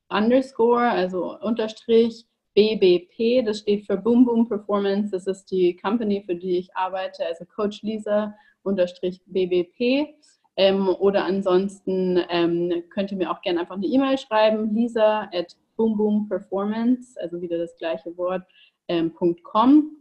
underscore, 0.07 0.89
also 0.89 1.37
Unterstrich 1.39 2.25
BBP, 2.53 3.45
das 3.45 3.59
steht 3.59 3.85
für 3.85 3.97
Boom 3.97 4.25
Boom 4.25 4.47
Performance. 4.47 5.11
Das 5.11 5.27
ist 5.27 5.51
die 5.51 5.75
Company, 5.75 6.23
für 6.25 6.35
die 6.35 6.57
ich 6.57 6.75
arbeite, 6.75 7.25
also 7.25 7.45
Coach 7.45 7.81
Lisa 7.81 8.35
unterstrich 8.63 9.21
BBP. 9.25 10.15
Ähm, 10.57 10.89
oder 10.89 11.23
ansonsten 11.23 12.21
ähm, 12.29 12.83
könnt 12.89 13.11
ihr 13.11 13.17
mir 13.17 13.31
auch 13.31 13.41
gerne 13.41 13.61
einfach 13.61 13.75
eine 13.75 13.87
E-Mail 13.87 14.17
schreiben, 14.17 14.73
lisa 14.73 15.29
at 15.33 15.55
boomboomperformance, 15.81 17.19
also 17.19 17.41
wieder 17.41 17.57
das 17.57 17.75
gleiche 17.77 18.15
Wort, 18.17 18.43
ähm, 18.87 19.13
.com. 19.43 19.97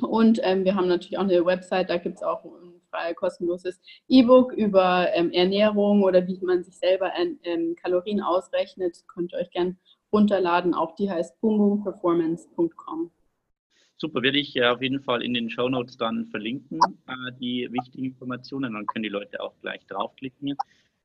Und 0.00 0.40
ähm, 0.42 0.64
wir 0.64 0.74
haben 0.74 0.88
natürlich 0.88 1.18
auch 1.18 1.24
eine 1.24 1.44
Website, 1.44 1.90
da 1.90 1.98
gibt 1.98 2.16
es 2.16 2.22
auch 2.22 2.44
ein 2.44 2.80
frei 2.90 3.14
kostenloses 3.14 3.80
E-Book 4.08 4.52
über 4.52 5.08
ähm, 5.14 5.30
Ernährung 5.32 6.02
oder 6.02 6.26
wie 6.26 6.38
man 6.42 6.62
sich 6.62 6.76
selber 6.76 7.12
ähm, 7.44 7.76
Kalorien 7.76 8.20
ausrechnet. 8.20 9.04
Könnt 9.08 9.32
ihr 9.32 9.38
euch 9.38 9.50
gerne 9.50 9.76
runterladen. 10.12 10.74
Auch 10.74 10.94
die 10.96 11.10
heißt 11.10 11.40
boomboomperformance.com. 11.40 13.10
Super, 13.96 14.22
werde 14.22 14.38
ich 14.38 14.60
auf 14.62 14.80
jeden 14.80 15.02
Fall 15.02 15.22
in 15.22 15.34
den 15.34 15.50
Show 15.50 15.68
Notes 15.68 15.98
dann 15.98 16.26
verlinken, 16.26 16.80
äh, 17.06 17.32
die 17.38 17.68
wichtigen 17.70 18.06
Informationen. 18.06 18.72
Dann 18.72 18.86
können 18.86 19.02
die 19.02 19.10
Leute 19.10 19.40
auch 19.40 19.54
gleich 19.60 19.86
draufklicken. 19.86 20.56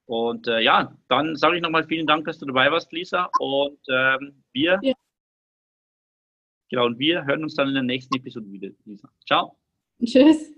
Und 0.06 0.48
äh, 0.48 0.60
ja, 0.62 0.96
dann 1.08 1.36
sage 1.36 1.56
ich 1.56 1.62
nochmal 1.62 1.86
vielen 1.86 2.06
Dank, 2.08 2.26
dass 2.26 2.40
du 2.40 2.46
dabei 2.46 2.72
warst, 2.72 2.92
Lisa. 2.92 3.30
Und 3.40 3.80
ähm, 3.90 4.44
wir, 4.52 4.80
ja. 4.82 4.94
genau, 6.70 6.86
und 6.86 7.00
wir 7.00 7.26
hören 7.26 7.44
uns 7.44 7.56
dann 7.56 7.70
in 7.70 7.74
der 7.74 7.84
nächsten 7.84 8.16
Episode 8.16 8.52
wieder, 8.52 8.70
Lisa. 8.86 9.10
Ciao. 9.26 9.58
Tschüss. 10.04 10.52